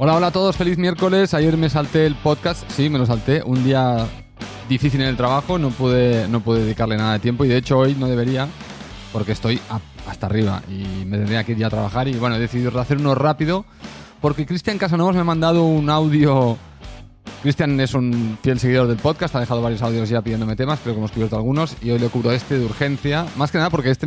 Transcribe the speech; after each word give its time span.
Hola, 0.00 0.14
hola 0.14 0.28
a 0.28 0.30
todos, 0.30 0.56
feliz 0.56 0.78
miércoles. 0.78 1.34
Ayer 1.34 1.56
me 1.56 1.68
salté 1.68 2.06
el 2.06 2.14
podcast, 2.14 2.62
sí, 2.70 2.88
me 2.88 3.00
lo 3.00 3.04
salté. 3.04 3.42
Un 3.42 3.64
día 3.64 4.06
difícil 4.68 5.00
en 5.00 5.08
el 5.08 5.16
trabajo, 5.16 5.58
no 5.58 5.70
pude, 5.70 6.28
no 6.28 6.38
pude 6.38 6.60
dedicarle 6.60 6.96
nada 6.96 7.14
de 7.14 7.18
tiempo 7.18 7.44
y 7.44 7.48
de 7.48 7.56
hecho 7.56 7.78
hoy 7.78 7.96
no 7.96 8.06
debería 8.06 8.46
porque 9.12 9.32
estoy 9.32 9.60
hasta 10.06 10.26
arriba 10.26 10.62
y 10.68 11.04
me 11.04 11.18
tendría 11.18 11.42
que 11.42 11.50
ir 11.50 11.58
ya 11.58 11.66
a 11.66 11.70
trabajar 11.70 12.06
y 12.06 12.12
bueno, 12.12 12.36
he 12.36 12.38
decidido 12.38 12.78
hacer 12.78 12.98
uno 12.98 13.16
rápido 13.16 13.64
porque 14.20 14.46
Cristian 14.46 14.78
Casanovas 14.78 15.16
me 15.16 15.22
ha 15.22 15.24
mandado 15.24 15.64
un 15.64 15.90
audio. 15.90 16.56
Cristian 17.42 17.80
es 17.80 17.92
un 17.92 18.38
fiel 18.40 18.60
seguidor 18.60 18.86
del 18.86 18.98
podcast, 18.98 19.34
ha 19.34 19.40
dejado 19.40 19.62
varios 19.62 19.82
audios 19.82 20.08
ya 20.08 20.22
pidiéndome 20.22 20.54
temas, 20.54 20.78
creo 20.78 20.94
que 20.94 20.98
hemos 20.98 21.10
cubierto 21.10 21.34
algunos 21.34 21.74
y 21.82 21.90
hoy 21.90 21.98
le 21.98 22.08
cubro 22.08 22.30
este 22.30 22.56
de 22.56 22.64
urgencia, 22.64 23.26
más 23.36 23.50
que 23.50 23.58
nada 23.58 23.70
porque 23.70 23.90
este 23.90 24.06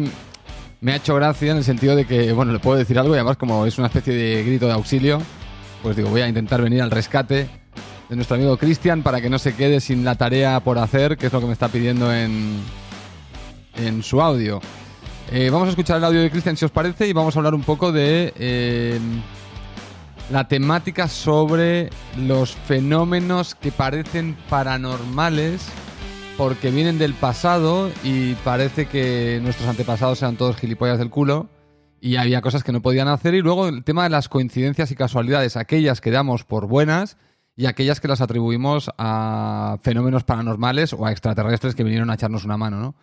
me 0.80 0.94
ha 0.94 0.96
hecho 0.96 1.16
gracia 1.16 1.52
en 1.52 1.58
el 1.58 1.66
sentido 1.66 1.98
de 1.98 2.06
que, 2.06 2.32
bueno, 2.32 2.54
le 2.54 2.60
puedo 2.60 2.78
decir 2.78 2.98
algo 2.98 3.14
y 3.14 3.18
además 3.18 3.36
como 3.36 3.66
es 3.66 3.78
una 3.78 3.88
especie 3.88 4.14
de 4.14 4.42
grito 4.46 4.68
de 4.68 4.74
auxilio, 4.74 5.22
pues 5.82 5.96
digo, 5.96 6.10
voy 6.10 6.22
a 6.22 6.28
intentar 6.28 6.62
venir 6.62 6.82
al 6.82 6.92
rescate 6.92 7.50
de 8.10 8.16
nuestro 8.16 8.36
amigo 8.36 8.58
Cristian 8.58 9.04
para 9.04 9.22
que 9.22 9.30
no 9.30 9.40
se 9.40 9.56
quede 9.56 9.80
sin 9.80 10.04
la 10.04 10.16
tarea 10.16 10.60
por 10.60 10.78
hacer, 10.78 11.18
que 11.18 11.28
es 11.28 11.34
lo 11.34 11.40
que 11.40 11.48
me 11.48 11.54
está 11.54 11.70
pidiendo 11.70 12.14
en, 12.14 12.58
en 13.76 14.04
su 14.04 14.22
audio. 14.22 14.60
Eh, 15.32 15.50
vamos 15.50 15.68
a 15.68 15.70
escuchar 15.72 15.98
el 15.98 16.04
audio 16.04 16.22
de 16.22 16.30
Cristian 16.30 16.58
si 16.58 16.66
os 16.66 16.72
parece 16.72 17.08
y 17.08 17.14
vamos 17.14 17.36
a 17.36 17.40
hablar 17.40 17.56
un 17.56 17.64
poco 17.64 17.92
de 17.92 18.34
eh, 18.38 19.00
la 20.30 20.48
temática 20.48 21.08
sobre 21.08 21.90
los 22.18 22.52
fenómenos 22.52 23.56
que 23.56 23.72
parecen 23.72 24.36
paranormales 24.50 25.66
porque 26.38 26.70
vienen 26.70 26.98
del 26.98 27.14
pasado 27.14 27.90
y 28.04 28.34
parece 28.36 28.88
que 28.88 29.40
nuestros 29.42 29.70
antepasados 29.70 30.22
eran 30.22 30.36
todos 30.36 30.58
gilipollas 30.58 31.00
del 31.00 31.10
culo 31.10 31.50
y 32.02 32.16
había 32.16 32.42
cosas 32.42 32.64
que 32.64 32.72
no 32.72 32.82
podían 32.82 33.08
hacer. 33.08 33.36
Y 33.36 33.42
luego 33.42 33.68
el 33.68 33.84
tema 33.84 34.04
de 34.04 34.10
las 34.10 34.28
coincidencias 34.28 34.92
y 34.92 34.96
casualidades, 34.96 35.56
aquellas 35.56 36.02
que 36.02 36.12
damos 36.12 36.44
por 36.44 36.68
buenas 36.68 37.18
y 37.56 37.68
aquellas 37.68 38.02
que 38.02 38.08
las 38.08 38.22
atribuimos 38.22 38.90
a 38.98 39.78
fenómenos 39.82 40.24
paranormales 40.24 40.94
o 40.94 41.06
a 41.06 41.12
extraterrestres 41.12 41.76
que 41.76 41.84
vinieron 41.84 42.10
a 42.10 42.16
echarnos 42.16 42.44
una 42.44 42.58
mano, 42.58 42.80
¿no? 42.80 42.96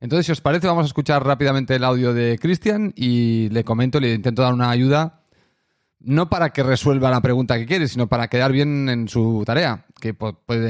Entonces, 0.00 0.26
si 0.26 0.32
os 0.32 0.40
parece, 0.40 0.66
vamos 0.66 0.84
a 0.84 0.86
escuchar 0.86 1.24
rápidamente 1.26 1.74
el 1.74 1.84
audio 1.84 2.14
de 2.14 2.38
Cristian 2.40 2.92
y 2.96 3.48
le 3.50 3.64
comento, 3.64 4.00
le 4.00 4.14
intento 4.14 4.42
dar 4.42 4.54
una 4.54 4.70
ayuda, 4.70 5.22
no 5.98 6.30
para 6.30 6.50
que 6.50 6.62
resuelva 6.62 7.10
la 7.10 7.20
pregunta 7.20 7.58
que 7.58 7.66
quiere, 7.66 7.88
sino 7.88 8.06
para 8.06 8.28
quedar 8.28 8.52
bien 8.52 8.88
en 8.88 9.08
su 9.08 9.42
tarea. 9.44 9.86
Que 10.00 10.16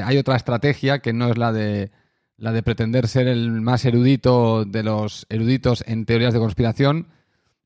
hay 0.02 0.16
otra 0.16 0.34
estrategia 0.34 1.00
que 1.00 1.12
no 1.12 1.28
es 1.28 1.36
la 1.38 1.52
de 1.52 1.90
la 2.38 2.52
de 2.52 2.62
pretender 2.62 3.08
ser 3.08 3.26
el 3.26 3.60
más 3.60 3.84
erudito 3.84 4.64
de 4.64 4.82
los 4.84 5.26
eruditos 5.28 5.84
en 5.86 6.06
teorías 6.06 6.32
de 6.32 6.38
conspiración, 6.38 7.08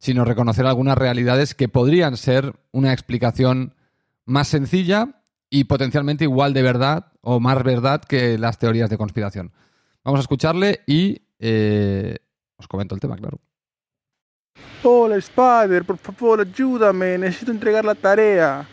sino 0.03 0.25
reconocer 0.25 0.67
algunas 0.67 0.98
realidades 0.98 1.55
que 1.55 1.69
podrían 1.69 2.17
ser 2.17 2.56
una 2.72 2.92
explicación 2.92 3.77
más 4.25 4.48
sencilla 4.48 5.22
y 5.48 5.64
potencialmente 5.64 6.25
igual 6.25 6.55
de 6.55 6.62
verdad 6.62 7.12
o 7.20 7.39
más 7.39 7.62
verdad 7.62 8.03
que 8.03 8.36
las 8.36 8.58
teorías 8.58 8.91
de 8.91 8.98
conspiración. 8.98 9.53
Vamos 10.03 10.19
a 10.19 10.23
escucharle 10.23 10.80
y 10.89 11.23
eh, 11.39 12.17
os 12.56 12.67
comento 12.67 12.97
el 12.97 13.00
tema, 13.00 13.17
claro. 13.17 13.39
Hola 14.83 15.19
Spider, 15.19 15.84
por 15.84 15.98
favor 15.98 16.41
ayúdame, 16.41 17.17
necesito 17.19 17.53
entregar 17.53 17.84
la 17.84 17.95
tarea. 17.95 18.67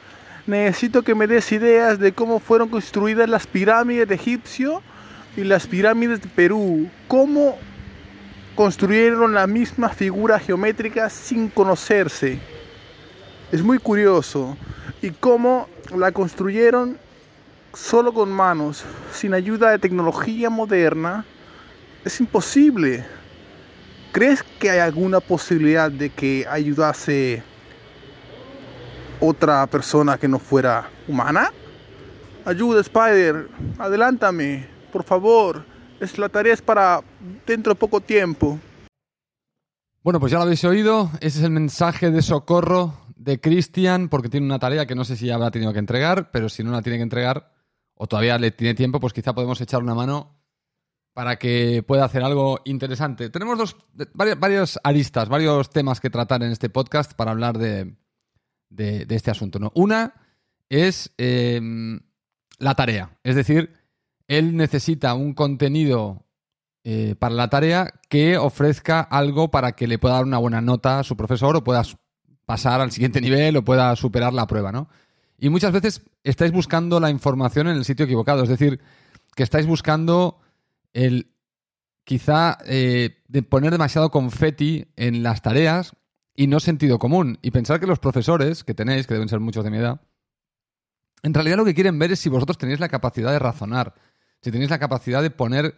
Necesito 0.47 1.03
que 1.03 1.13
me 1.13 1.27
des 1.27 1.51
ideas 1.51 1.99
de 1.99 2.11
cómo 2.11 2.39
fueron 2.39 2.69
construidas 2.69 3.29
las 3.29 3.45
pirámides 3.45 4.07
de 4.07 4.15
Egipcio 4.15 4.81
y 5.37 5.43
las 5.43 5.67
pirámides 5.67 6.23
de 6.23 6.27
Perú. 6.29 6.89
¿Cómo 7.07 7.55
construyeron 8.55 9.33
la 9.33 9.47
misma 9.47 9.89
figura 9.89 10.39
geométrica 10.39 11.09
sin 11.09 11.49
conocerse. 11.49 12.39
Es 13.51 13.63
muy 13.63 13.79
curioso. 13.79 14.57
Y 15.01 15.11
cómo 15.11 15.67
la 15.95 16.11
construyeron 16.11 16.97
solo 17.73 18.13
con 18.13 18.31
manos, 18.31 18.83
sin 19.13 19.33
ayuda 19.33 19.71
de 19.71 19.79
tecnología 19.79 20.49
moderna, 20.49 21.25
es 22.03 22.19
imposible. 22.19 23.05
¿Crees 24.11 24.43
que 24.59 24.71
hay 24.71 24.79
alguna 24.79 25.19
posibilidad 25.19 25.91
de 25.91 26.09
que 26.09 26.45
ayudase 26.49 27.43
otra 29.19 29.67
persona 29.67 30.17
que 30.17 30.27
no 30.27 30.39
fuera 30.39 30.89
humana? 31.07 31.51
Ayuda, 32.45 32.81
Spider. 32.81 33.47
Adelántame, 33.77 34.67
por 34.91 35.03
favor 35.03 35.68
es, 35.99 36.17
la 36.17 36.29
tarea 36.29 36.53
es 36.53 36.61
para 36.61 37.01
dentro 37.45 37.73
de 37.73 37.79
poco 37.79 38.01
tiempo. 38.01 38.59
Bueno, 40.01 40.19
pues 40.19 40.31
ya 40.31 40.37
lo 40.37 40.43
habéis 40.43 40.63
oído. 40.63 41.11
Ese 41.19 41.39
es 41.39 41.43
el 41.43 41.51
mensaje 41.51 42.09
de 42.09 42.21
socorro 42.21 42.93
de 43.15 43.39
Cristian, 43.41 44.07
porque 44.07 44.29
tiene 44.29 44.45
una 44.45 44.59
tarea 44.59 44.85
que 44.85 44.95
no 44.95 45.03
sé 45.03 45.15
si 45.17 45.27
ya 45.27 45.35
habrá 45.35 45.51
tenido 45.51 45.73
que 45.73 45.79
entregar, 45.79 46.31
pero 46.31 46.47
si 46.47 46.63
no 46.63 46.71
la 46.71 46.81
tiene 46.81 46.97
que 46.97 47.03
entregar, 47.03 47.51
o 47.95 48.07
todavía 48.07 48.37
le 48.37 48.51
tiene 48.51 48.73
tiempo, 48.75 48.99
pues 48.99 49.11
quizá 49.11 49.33
podemos 49.33 49.59
echar 49.59 49.83
una 49.83 49.93
mano 49.93 50.39
para 51.13 51.37
que 51.37 51.83
pueda 51.85 52.05
hacer 52.05 52.23
algo 52.23 52.61
interesante. 52.63 53.29
Tenemos 53.29 53.57
dos, 53.57 53.75
varios, 54.15 54.79
aristas, 54.83 55.27
varios 55.27 55.69
temas 55.69 55.99
que 55.99 56.09
tratar 56.09 56.43
en 56.43 56.51
este 56.51 56.69
podcast 56.69 57.13
para 57.13 57.31
hablar 57.31 57.57
de, 57.57 57.97
este 58.77 59.31
asunto. 59.31 59.59
¿no? 59.59 59.73
Una 59.75 60.13
es 60.69 61.11
eh, 61.17 61.59
la 62.57 62.75
tarea, 62.75 63.17
es 63.23 63.35
decir, 63.35 63.78
él 64.29 64.55
necesita 64.55 65.15
un 65.15 65.33
contenido 65.33 66.25
eh, 66.83 67.15
para 67.17 67.33
la 67.33 67.49
tarea 67.49 67.91
que 68.07 68.37
ofrezca 68.37 69.01
algo 69.01 69.51
para 69.51 69.73
que 69.73 69.87
le 69.87 69.97
pueda 69.97 70.15
dar 70.15 70.23
una 70.23 70.37
buena 70.37 70.61
nota 70.61 70.99
a 70.99 71.03
su 71.03 71.17
profesor 71.17 71.57
o 71.57 71.63
pueda 71.63 71.81
pasar 72.45 72.79
al 72.79 72.91
siguiente 72.91 73.19
nivel 73.19 73.57
o 73.57 73.65
pueda 73.65 73.93
superar 73.95 74.31
la 74.31 74.47
prueba, 74.47 74.71
¿no? 74.71 74.87
Y 75.37 75.49
muchas 75.49 75.71
veces 75.71 76.03
estáis 76.23 76.51
buscando 76.51 76.99
la 76.99 77.09
información 77.09 77.67
en 77.67 77.77
el 77.77 77.85
sitio 77.85 78.05
equivocado, 78.05 78.43
es 78.43 78.49
decir, 78.49 78.79
que 79.35 79.43
estáis 79.43 79.65
buscando 79.65 80.39
el 80.93 81.31
quizá 82.03 82.59
eh, 82.65 83.23
de 83.27 83.43
poner 83.43 83.71
demasiado 83.71 84.11
confeti 84.11 84.87
en 84.95 85.23
las 85.23 85.41
tareas 85.41 85.93
y 86.35 86.47
no 86.47 86.59
sentido 86.59 86.99
común. 86.99 87.39
Y 87.41 87.51
pensar 87.51 87.79
que 87.79 87.87
los 87.87 87.99
profesores 87.99 88.63
que 88.63 88.75
tenéis, 88.75 89.07
que 89.07 89.15
deben 89.15 89.29
ser 89.29 89.39
muchos 89.39 89.63
de 89.63 89.71
mi 89.71 89.77
edad, 89.77 90.01
en 91.23 91.33
realidad 91.33 91.57
lo 91.57 91.65
que 91.65 91.73
quieren 91.73 91.97
ver 91.99 92.11
es 92.11 92.19
si 92.19 92.29
vosotros 92.29 92.57
tenéis 92.57 92.79
la 92.79 92.89
capacidad 92.89 93.31
de 93.31 93.39
razonar, 93.39 93.95
si 94.41 94.51
tenéis 94.51 94.69
la 94.69 94.79
capacidad 94.79 95.21
de 95.21 95.31
poner 95.31 95.75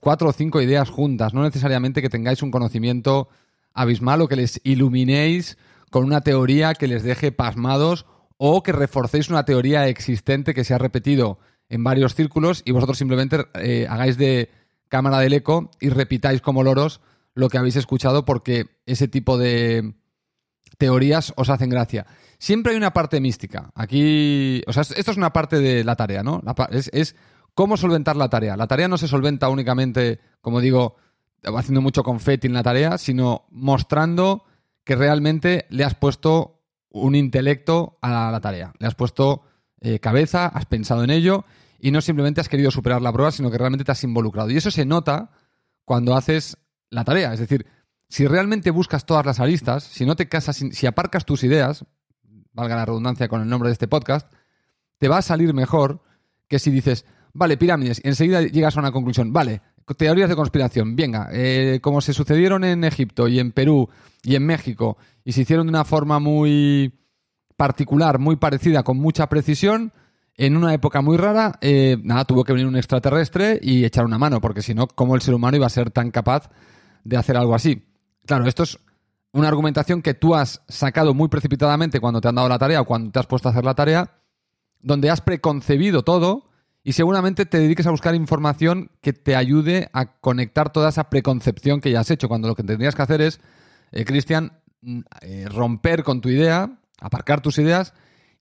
cuatro 0.00 0.28
o 0.28 0.32
cinco 0.32 0.60
ideas 0.60 0.90
juntas, 0.90 1.34
no 1.34 1.42
necesariamente 1.42 2.02
que 2.02 2.10
tengáis 2.10 2.42
un 2.42 2.50
conocimiento 2.50 3.28
abismal 3.72 4.20
o 4.20 4.28
que 4.28 4.36
les 4.36 4.60
iluminéis 4.64 5.58
con 5.90 6.04
una 6.04 6.20
teoría 6.20 6.74
que 6.74 6.86
les 6.86 7.02
deje 7.02 7.32
pasmados 7.32 8.06
o 8.36 8.62
que 8.62 8.72
reforcéis 8.72 9.28
una 9.28 9.44
teoría 9.44 9.88
existente 9.88 10.54
que 10.54 10.64
se 10.64 10.74
ha 10.74 10.78
repetido 10.78 11.38
en 11.68 11.84
varios 11.84 12.14
círculos 12.14 12.62
y 12.64 12.72
vosotros 12.72 12.98
simplemente 12.98 13.46
eh, 13.54 13.86
hagáis 13.88 14.16
de 14.16 14.50
cámara 14.88 15.18
del 15.20 15.32
eco 15.32 15.70
y 15.80 15.88
repitáis 15.88 16.40
como 16.40 16.64
loros 16.64 17.00
lo 17.34 17.48
que 17.48 17.58
habéis 17.58 17.76
escuchado 17.76 18.24
porque 18.24 18.66
ese 18.86 19.08
tipo 19.08 19.38
de 19.38 19.94
teorías 20.78 21.32
os 21.36 21.48
hacen 21.48 21.70
gracia. 21.70 22.06
Siempre 22.38 22.72
hay 22.72 22.78
una 22.78 22.92
parte 22.92 23.20
mística. 23.20 23.70
Aquí, 23.74 24.62
o 24.66 24.72
sea, 24.72 24.82
esto 24.82 25.10
es 25.10 25.16
una 25.16 25.32
parte 25.32 25.60
de 25.60 25.84
la 25.84 25.94
tarea, 25.94 26.22
¿no? 26.22 26.42
es 26.70 27.14
¿Cómo 27.54 27.76
solventar 27.76 28.16
la 28.16 28.28
tarea? 28.28 28.56
La 28.56 28.66
tarea 28.66 28.88
no 28.88 28.98
se 28.98 29.08
solventa 29.08 29.48
únicamente, 29.48 30.20
como 30.40 30.60
digo, 30.60 30.96
haciendo 31.42 31.80
mucho 31.80 32.02
confeti 32.02 32.46
en 32.46 32.54
la 32.54 32.62
tarea, 32.62 32.98
sino 32.98 33.46
mostrando 33.50 34.44
que 34.84 34.96
realmente 34.96 35.66
le 35.70 35.84
has 35.84 35.94
puesto 35.94 36.60
un 36.90 37.14
intelecto 37.14 37.98
a 38.02 38.30
la 38.30 38.40
tarea. 38.40 38.72
Le 38.78 38.86
has 38.86 38.94
puesto 38.94 39.42
eh, 39.80 39.98
cabeza, 40.00 40.46
has 40.46 40.66
pensado 40.66 41.04
en 41.04 41.10
ello 41.10 41.44
y 41.78 41.90
no 41.90 42.00
simplemente 42.00 42.40
has 42.40 42.48
querido 42.48 42.70
superar 42.70 43.00
la 43.00 43.12
prueba, 43.12 43.30
sino 43.30 43.50
que 43.50 43.58
realmente 43.58 43.84
te 43.84 43.92
has 43.92 44.04
involucrado. 44.04 44.50
Y 44.50 44.56
eso 44.56 44.70
se 44.70 44.84
nota 44.84 45.30
cuando 45.84 46.16
haces 46.16 46.58
la 46.90 47.04
tarea. 47.04 47.32
Es 47.32 47.40
decir, 47.40 47.66
si 48.08 48.26
realmente 48.26 48.70
buscas 48.70 49.06
todas 49.06 49.24
las 49.24 49.40
aristas, 49.40 49.84
si 49.84 50.04
no 50.04 50.16
te 50.16 50.28
casas, 50.28 50.56
si 50.56 50.86
aparcas 50.86 51.24
tus 51.24 51.44
ideas, 51.44 51.84
valga 52.52 52.76
la 52.76 52.84
redundancia 52.84 53.28
con 53.28 53.40
el 53.40 53.48
nombre 53.48 53.68
de 53.68 53.74
este 53.74 53.88
podcast, 53.88 54.30
te 54.98 55.08
va 55.08 55.18
a 55.18 55.22
salir 55.22 55.54
mejor 55.54 56.02
que 56.48 56.58
si 56.58 56.70
dices, 56.70 57.06
Vale, 57.32 57.56
pirámides. 57.56 58.00
Y 58.04 58.08
enseguida 58.08 58.42
llegas 58.42 58.76
a 58.76 58.80
una 58.80 58.92
conclusión. 58.92 59.32
Vale, 59.32 59.60
teorías 59.96 60.28
de 60.28 60.36
conspiración. 60.36 60.96
Venga, 60.96 61.28
eh, 61.32 61.80
como 61.82 62.00
se 62.00 62.12
sucedieron 62.12 62.64
en 62.64 62.84
Egipto 62.84 63.28
y 63.28 63.38
en 63.38 63.52
Perú 63.52 63.88
y 64.22 64.34
en 64.34 64.44
México 64.46 64.98
y 65.24 65.32
se 65.32 65.42
hicieron 65.42 65.66
de 65.66 65.70
una 65.70 65.84
forma 65.84 66.18
muy 66.18 66.92
particular, 67.56 68.18
muy 68.18 68.36
parecida, 68.36 68.82
con 68.82 68.98
mucha 68.98 69.28
precisión, 69.28 69.92
en 70.36 70.56
una 70.56 70.72
época 70.72 71.02
muy 71.02 71.18
rara, 71.18 71.58
eh, 71.60 71.98
nada, 72.02 72.24
tuvo 72.24 72.44
que 72.44 72.54
venir 72.54 72.66
un 72.66 72.76
extraterrestre 72.76 73.58
y 73.62 73.84
echar 73.84 74.06
una 74.06 74.18
mano, 74.18 74.40
porque 74.40 74.62
si 74.62 74.74
no, 74.74 74.86
¿cómo 74.86 75.14
el 75.14 75.20
ser 75.20 75.34
humano 75.34 75.56
iba 75.56 75.66
a 75.66 75.70
ser 75.70 75.90
tan 75.90 76.10
capaz 76.10 76.48
de 77.04 77.18
hacer 77.18 77.36
algo 77.36 77.54
así? 77.54 77.84
Claro, 78.24 78.46
esto 78.46 78.62
es 78.62 78.78
una 79.32 79.48
argumentación 79.48 80.00
que 80.00 80.14
tú 80.14 80.34
has 80.34 80.62
sacado 80.68 81.12
muy 81.12 81.28
precipitadamente 81.28 82.00
cuando 82.00 82.20
te 82.20 82.28
han 82.28 82.34
dado 82.36 82.48
la 82.48 82.58
tarea 82.58 82.80
o 82.80 82.86
cuando 82.86 83.10
te 83.10 83.18
has 83.18 83.26
puesto 83.26 83.48
a 83.48 83.52
hacer 83.52 83.64
la 83.64 83.74
tarea, 83.74 84.22
donde 84.80 85.10
has 85.10 85.20
preconcebido 85.20 86.02
todo 86.02 86.49
y 86.82 86.92
seguramente 86.92 87.46
te 87.46 87.58
dediques 87.58 87.86
a 87.86 87.90
buscar 87.90 88.14
información 88.14 88.90
que 89.00 89.12
te 89.12 89.36
ayude 89.36 89.90
a 89.92 90.18
conectar 90.20 90.72
toda 90.72 90.88
esa 90.88 91.10
preconcepción 91.10 91.80
que 91.80 91.90
ya 91.90 92.00
has 92.00 92.10
hecho, 92.10 92.28
cuando 92.28 92.48
lo 92.48 92.54
que 92.54 92.62
tendrías 92.62 92.94
que 92.94 93.02
hacer 93.02 93.20
es, 93.20 93.40
eh, 93.92 94.04
Cristian, 94.04 94.52
mm, 94.82 95.00
eh, 95.20 95.46
romper 95.50 96.04
con 96.04 96.20
tu 96.20 96.28
idea, 96.28 96.78
aparcar 97.00 97.40
tus 97.40 97.58
ideas 97.58 97.92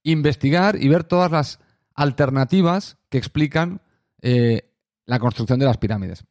investigar 0.03 0.81
y 0.81 0.87
ver 0.87 1.03
todas 1.03 1.31
las 1.31 1.59
alternativas 1.95 2.97
que 3.09 3.17
explican 3.17 3.81
eh, 4.21 4.71
la 5.05 5.19
construcción 5.19 5.59
de 5.59 5.65
las 5.65 5.77
pirámides. 5.77 6.25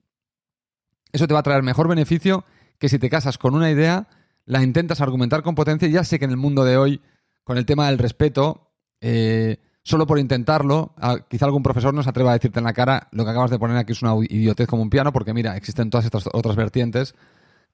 Eso 1.13 1.27
te 1.27 1.35
va 1.35 1.41
a 1.41 1.45
traer 1.45 1.63
mejor 1.63 1.89
beneficio 1.89 2.45
que 2.79 2.89
si 2.89 2.99
te 2.99 3.11
casas 3.11 3.39
con 3.39 3.55
una 3.55 3.71
idea, 3.71 4.09
la 4.45 4.63
intentas 4.63 5.01
argumentar 5.01 5.43
con 5.43 5.55
potencia. 5.55 5.89
Ya 5.89 6.05
sé 6.05 6.19
que 6.19 6.25
en 6.25 6.31
el 6.31 6.37
mundo 6.37 6.65
de 6.65 6.77
hoy, 6.77 7.03
con 7.45 7.59
el 7.59 7.67
tema 7.67 7.89
del 7.89 7.99
respeto, 7.99 8.73
eh, 9.01 9.59
solo 9.89 10.07
por 10.07 10.19
intentarlo, 10.19 10.93
quizá 11.29 11.47
algún 11.47 11.63
profesor 11.63 11.95
no 11.95 12.03
se 12.03 12.11
atreva 12.11 12.31
a 12.31 12.35
decirte 12.35 12.59
en 12.59 12.67
la 12.67 12.75
cara 12.75 13.09
lo 13.11 13.25
que 13.25 13.31
acabas 13.31 13.51
de 13.51 13.59
poner 13.59 13.79
aquí 13.79 13.93
es 13.93 14.03
una 14.03 14.15
idiotez 14.29 14.67
como 14.67 14.83
un 14.83 14.91
piano, 14.91 15.15
porque 15.15 15.33
mira, 15.33 15.57
existen 15.57 15.89
todas 15.89 16.05
estas 16.05 16.29
otras 16.31 16.57
vertientes 16.57 17.15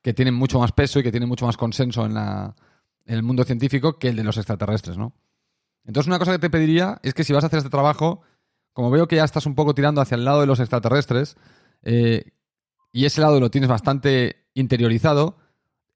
que 0.00 0.14
tienen 0.14 0.34
mucho 0.34 0.60
más 0.60 0.70
peso 0.70 1.00
y 1.00 1.02
que 1.02 1.10
tienen 1.10 1.28
mucho 1.28 1.44
más 1.44 1.56
consenso 1.56 2.06
en, 2.06 2.14
la, 2.14 2.54
en 3.04 3.16
el 3.16 3.24
mundo 3.24 3.42
científico 3.42 3.98
que 3.98 4.10
el 4.10 4.16
de 4.16 4.22
los 4.22 4.36
extraterrestres, 4.36 4.96
¿no? 4.96 5.12
Entonces, 5.84 6.06
una 6.06 6.20
cosa 6.20 6.30
que 6.30 6.38
te 6.38 6.50
pediría 6.50 7.00
es 7.02 7.14
que 7.14 7.24
si 7.24 7.32
vas 7.32 7.42
a 7.42 7.48
hacer 7.48 7.58
este 7.58 7.68
trabajo, 7.68 8.22
como 8.72 8.92
veo 8.92 9.08
que 9.08 9.16
ya 9.16 9.24
estás 9.24 9.44
un 9.46 9.56
poco 9.56 9.74
tirando 9.74 10.00
hacia 10.00 10.14
el 10.14 10.24
lado 10.24 10.40
de 10.40 10.46
los 10.46 10.60
extraterrestres, 10.60 11.36
eh, 11.82 12.30
y 12.92 13.06
ese 13.06 13.22
lado 13.22 13.40
lo 13.40 13.50
tienes 13.50 13.68
bastante 13.68 14.46
interiorizado, 14.54 15.36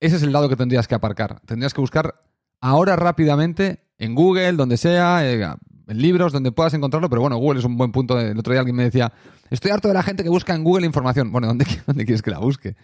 ese 0.01 0.17
es 0.17 0.25
el 0.25 0.33
lado 0.33 0.49
que 0.49 0.57
tendrías 0.57 0.89
que 0.89 0.97
aparcar. 0.97 1.41
Tendrías 1.47 1.75
que 1.75 1.81
buscar 1.81 2.25
ahora 2.61 2.97
rápidamente 2.97 3.85
en 3.99 4.17
Google, 4.17 4.55
donde 4.55 4.79
sea, 4.79 5.25
eh, 5.31 5.47
libros, 5.97 6.33
donde 6.33 6.53
puedas 6.53 6.75
encontrarlo, 6.75 7.09
pero 7.09 7.23
bueno, 7.23 7.37
Google 7.37 7.61
es 7.61 7.65
un 7.65 7.77
buen 7.77 7.93
punto. 7.93 8.19
El 8.21 8.39
otro 8.39 8.53
día 8.53 8.61
alguien 8.61 8.77
me 8.77 8.85
decía, 8.85 9.13
estoy 9.51 9.71
harto 9.71 9.89
de 9.89 9.95
la 9.95 10.03
gente 10.03 10.23
que 10.23 10.29
busca 10.29 10.55
en 10.55 10.65
Google 10.65 10.87
información. 10.87 11.33
Bueno, 11.33 11.47
¿dónde, 11.47 11.67
dónde 11.87 12.05
quieres 12.05 12.23
que 12.23 12.31
la 12.31 12.39
busque? 12.39 12.77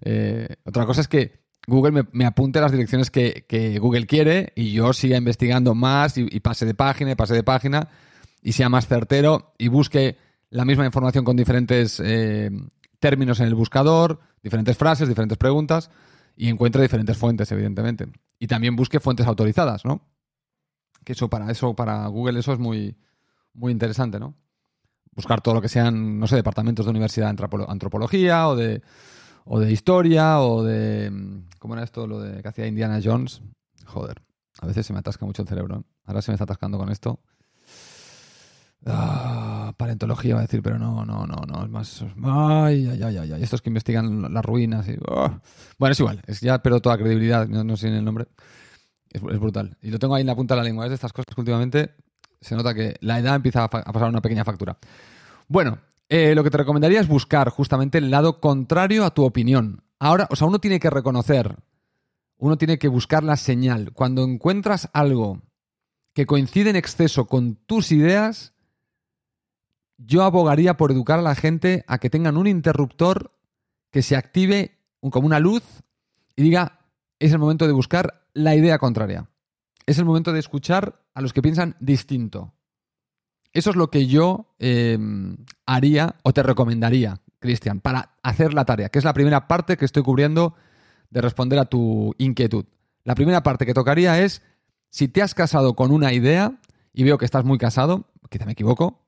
Eh, 0.00 0.48
otra 0.64 0.86
cosa 0.86 1.00
es 1.00 1.08
que 1.08 1.40
Google 1.66 2.06
me, 2.12 2.24
apunte 2.24 2.60
las 2.60 2.72
direcciones 2.72 3.10
que, 3.10 3.78
Google 3.80 4.06
quiere 4.06 4.52
y 4.56 4.72
yo 4.72 4.92
siga 4.94 5.18
investigando 5.18 5.74
más 5.74 6.16
y, 6.16 6.40
pase 6.40 6.64
de 6.64 6.74
página 6.74 7.12
y 7.12 7.14
pase 7.14 7.34
de 7.34 7.42
página 7.42 7.88
y 8.42 8.52
sea 8.52 8.70
más 8.70 8.86
certero 8.86 9.52
y 9.58 9.68
busque 9.68 10.16
la 10.48 10.64
misma 10.64 10.86
información 10.86 11.24
con 11.26 11.36
diferentes 11.36 12.00
eh, 12.02 12.50
términos 13.00 13.40
en 13.40 13.48
el 13.48 13.54
buscador, 13.54 14.20
diferentes 14.42 14.78
frases, 14.78 15.08
diferentes 15.08 15.36
preguntas 15.36 15.90
y 16.36 16.48
encuentre 16.48 16.80
diferentes 16.80 17.18
fuentes, 17.18 17.52
evidentemente. 17.52 18.06
Y 18.38 18.46
también 18.46 18.74
busque 18.74 18.98
fuentes 18.98 19.26
autorizadas, 19.26 19.84
¿no? 19.84 20.07
Que 21.08 21.14
eso 21.14 21.30
para 21.30 21.50
eso, 21.50 21.74
para 21.74 22.06
Google, 22.08 22.38
eso 22.38 22.52
es 22.52 22.58
muy, 22.58 22.94
muy 23.54 23.72
interesante, 23.72 24.20
¿no? 24.20 24.34
Buscar 25.12 25.40
todo 25.40 25.54
lo 25.54 25.62
que 25.62 25.70
sean, 25.70 26.18
no 26.20 26.26
sé, 26.26 26.36
departamentos 26.36 26.84
de 26.84 26.90
universidad 26.90 27.34
de 27.34 27.48
antropología 27.66 28.46
o 28.46 28.54
de, 28.54 28.82
o 29.46 29.58
de 29.58 29.72
historia 29.72 30.38
o 30.42 30.62
de... 30.62 31.10
¿Cómo 31.58 31.72
era 31.72 31.82
esto? 31.82 32.06
Lo 32.06 32.20
de 32.20 32.42
que 32.42 32.48
hacía 32.48 32.66
Indiana 32.66 33.00
Jones. 33.02 33.40
Joder, 33.86 34.20
a 34.60 34.66
veces 34.66 34.84
se 34.84 34.92
me 34.92 34.98
atasca 34.98 35.24
mucho 35.24 35.40
el 35.40 35.48
cerebro. 35.48 35.86
Ahora 36.04 36.20
se 36.20 36.30
me 36.30 36.34
está 36.34 36.44
atascando 36.44 36.76
con 36.76 36.90
esto. 36.90 37.18
Ah, 38.84 39.72
paleontología 39.78 40.34
va 40.34 40.40
a 40.40 40.42
decir, 40.42 40.60
pero 40.62 40.78
no, 40.78 41.06
no, 41.06 41.26
no, 41.26 41.36
no, 41.46 41.64
es 41.64 41.70
más. 41.70 42.04
Ay, 42.22 42.86
ay, 42.86 43.02
ay, 43.02 43.32
ay, 43.32 43.42
estos 43.42 43.62
que 43.62 43.70
investigan 43.70 44.30
las 44.34 44.44
ruinas 44.44 44.86
y. 44.88 44.98
Ah. 45.08 45.40
Bueno, 45.78 45.92
es 45.92 46.00
igual, 46.00 46.20
es 46.26 46.42
ya 46.42 46.58
pero 46.62 46.80
toda 46.80 46.98
credibilidad, 46.98 47.48
no, 47.48 47.76
sé 47.78 47.88
el 47.88 48.04
nombre. 48.04 48.26
Es, 49.10 49.22
brutal. 49.22 49.76
Y 49.82 49.90
lo 49.90 49.98
tengo 49.98 50.14
ahí 50.14 50.22
en 50.22 50.26
la 50.26 50.36
punta 50.36 50.54
de 50.54 50.60
la 50.60 50.64
lengua. 50.64 50.84
Es 50.84 50.90
de 50.90 50.94
estas 50.96 51.12
cosas 51.12 51.34
que 51.34 51.40
últimamente 51.40 51.94
se 52.40 52.54
nota 52.54 52.74
que 52.74 52.96
la 53.00 53.18
edad 53.18 53.36
empieza 53.36 53.64
a, 53.64 53.68
pasar 53.68 54.08
una 54.08 54.20
pequeña 54.20 54.44
factura. 54.44 54.78
Bueno, 55.48 55.78
eh, 56.08 56.34
lo 56.34 56.44
que 56.44 56.50
te 56.50 56.58
recomendaría 56.58 57.00
es 57.00 57.08
buscar 57.08 57.50
justamente 57.50 57.98
el 57.98 58.10
lado 58.10 58.40
contrario 58.40 59.04
a 59.04 59.14
tu 59.14 59.24
opinión. 59.24 59.82
Ahora, 59.98 60.28
o 60.30 60.36
sea, 60.36 60.46
uno 60.46 60.58
tiene 60.58 60.78
que 60.78 60.90
reconocer, 60.90 61.56
uno 62.36 62.56
tiene 62.56 62.78
que 62.78 62.88
buscar 62.88 63.24
la 63.24 63.36
señal. 63.36 63.92
Cuando 63.92 64.22
encuentras 64.22 64.88
algo 64.92 65.42
que 66.12 66.26
coincide 66.26 66.70
en 66.70 66.76
exceso 66.76 67.26
con 67.26 67.56
tus 67.56 67.92
ideas, 67.92 68.54
yo 69.96 70.22
abogaría 70.22 70.76
por 70.76 70.92
educar 70.92 71.18
a 71.18 71.22
la 71.22 71.34
gente 71.34 71.84
a 71.88 71.98
que 71.98 72.10
tengan 72.10 72.36
un 72.36 72.46
interruptor 72.46 73.32
que 73.90 74.02
se 74.02 74.16
active 74.16 74.78
como 75.10 75.26
una 75.26 75.40
luz 75.40 75.62
y 76.36 76.42
diga, 76.42 76.78
es 77.18 77.32
el 77.32 77.38
momento 77.38 77.66
de 77.66 77.72
buscar 77.72 78.27
la 78.38 78.54
idea 78.54 78.78
contraria. 78.78 79.28
Es 79.86 79.98
el 79.98 80.04
momento 80.04 80.32
de 80.32 80.38
escuchar 80.38 81.02
a 81.14 81.20
los 81.20 81.32
que 81.32 81.42
piensan 81.42 81.76
distinto. 81.80 82.54
Eso 83.52 83.70
es 83.70 83.76
lo 83.76 83.90
que 83.90 84.06
yo 84.06 84.54
em, 84.58 85.36
haría 85.66 86.16
o 86.22 86.32
te 86.32 86.42
recomendaría, 86.42 87.20
Cristian, 87.40 87.80
para 87.80 88.16
hacer 88.22 88.54
la 88.54 88.64
tarea, 88.64 88.90
que 88.90 88.98
es 88.98 89.04
la 89.04 89.14
primera 89.14 89.48
parte 89.48 89.76
que 89.76 89.84
estoy 89.84 90.02
cubriendo 90.02 90.54
de 91.10 91.20
responder 91.20 91.58
a 91.58 91.64
tu 91.64 92.14
inquietud. 92.18 92.66
La 93.04 93.14
primera 93.14 93.42
parte 93.42 93.66
que 93.66 93.74
tocaría 93.74 94.22
es, 94.22 94.42
si 94.90 95.08
te 95.08 95.22
has 95.22 95.34
casado 95.34 95.74
con 95.74 95.90
una 95.90 96.12
idea, 96.12 96.60
y 96.92 97.04
veo 97.04 97.18
que 97.18 97.24
estás 97.24 97.44
muy 97.44 97.58
casado, 97.58 98.12
quizá 98.30 98.44
me 98.44 98.52
equivoco, 98.52 99.06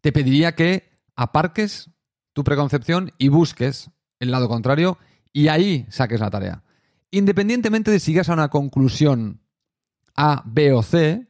te 0.00 0.12
pediría 0.12 0.54
que 0.54 0.88
aparques 1.16 1.90
tu 2.32 2.44
preconcepción 2.44 3.12
y 3.18 3.28
busques 3.28 3.90
el 4.20 4.30
lado 4.30 4.48
contrario 4.48 4.98
y 5.32 5.48
ahí 5.48 5.86
saques 5.90 6.20
la 6.20 6.30
tarea. 6.30 6.62
Independientemente 7.10 7.90
de 7.90 8.00
si 8.00 8.12
llegas 8.12 8.28
a 8.28 8.34
una 8.34 8.48
conclusión 8.48 9.40
A, 10.14 10.42
B 10.46 10.72
o 10.72 10.82
C, 10.82 11.26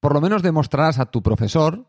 por 0.00 0.14
lo 0.14 0.20
menos 0.20 0.42
demostrarás 0.42 0.98
a 0.98 1.06
tu 1.06 1.22
profesor 1.22 1.86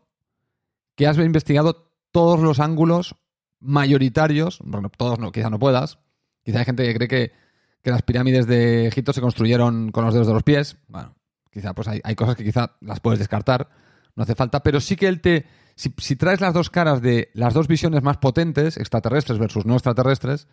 que 0.94 1.06
has 1.06 1.16
investigado 1.18 1.92
todos 2.10 2.40
los 2.40 2.58
ángulos 2.58 3.14
mayoritarios, 3.60 4.58
bueno, 4.64 4.90
todos 4.96 5.18
no, 5.18 5.32
quizá 5.32 5.50
no 5.50 5.58
puedas, 5.58 5.98
quizá 6.42 6.60
hay 6.60 6.64
gente 6.64 6.84
que 6.84 6.94
cree 6.94 7.08
que, 7.08 7.48
las 7.84 8.02
pirámides 8.02 8.46
de 8.46 8.86
Egipto 8.86 9.14
se 9.14 9.22
construyeron 9.22 9.92
con 9.92 10.04
los 10.04 10.12
dedos 10.12 10.26
de 10.26 10.34
los 10.34 10.42
pies, 10.42 10.76
bueno, 10.88 11.14
quizá 11.50 11.72
pues 11.74 11.88
hay, 11.88 12.14
cosas 12.16 12.36
que 12.36 12.44
quizá 12.44 12.76
las 12.82 13.00
puedes 13.00 13.18
descartar, 13.18 13.70
no 14.14 14.24
hace 14.24 14.34
falta, 14.34 14.62
pero 14.62 14.78
sí 14.80 14.94
que 14.94 15.08
él 15.08 15.22
te, 15.22 15.46
si, 15.74 16.16
traes 16.16 16.42
las 16.42 16.52
dos 16.52 16.68
caras 16.68 17.00
de 17.00 17.30
las 17.32 17.54
dos 17.54 17.66
visiones 17.66 18.02
más 18.02 18.18
potentes, 18.18 18.76
extraterrestres 18.76 19.38
versus 19.38 19.64
no 19.64 19.72
extraterrestres, 19.72 20.48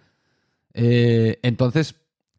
eh, 0.74 1.40
entonces 1.42 1.96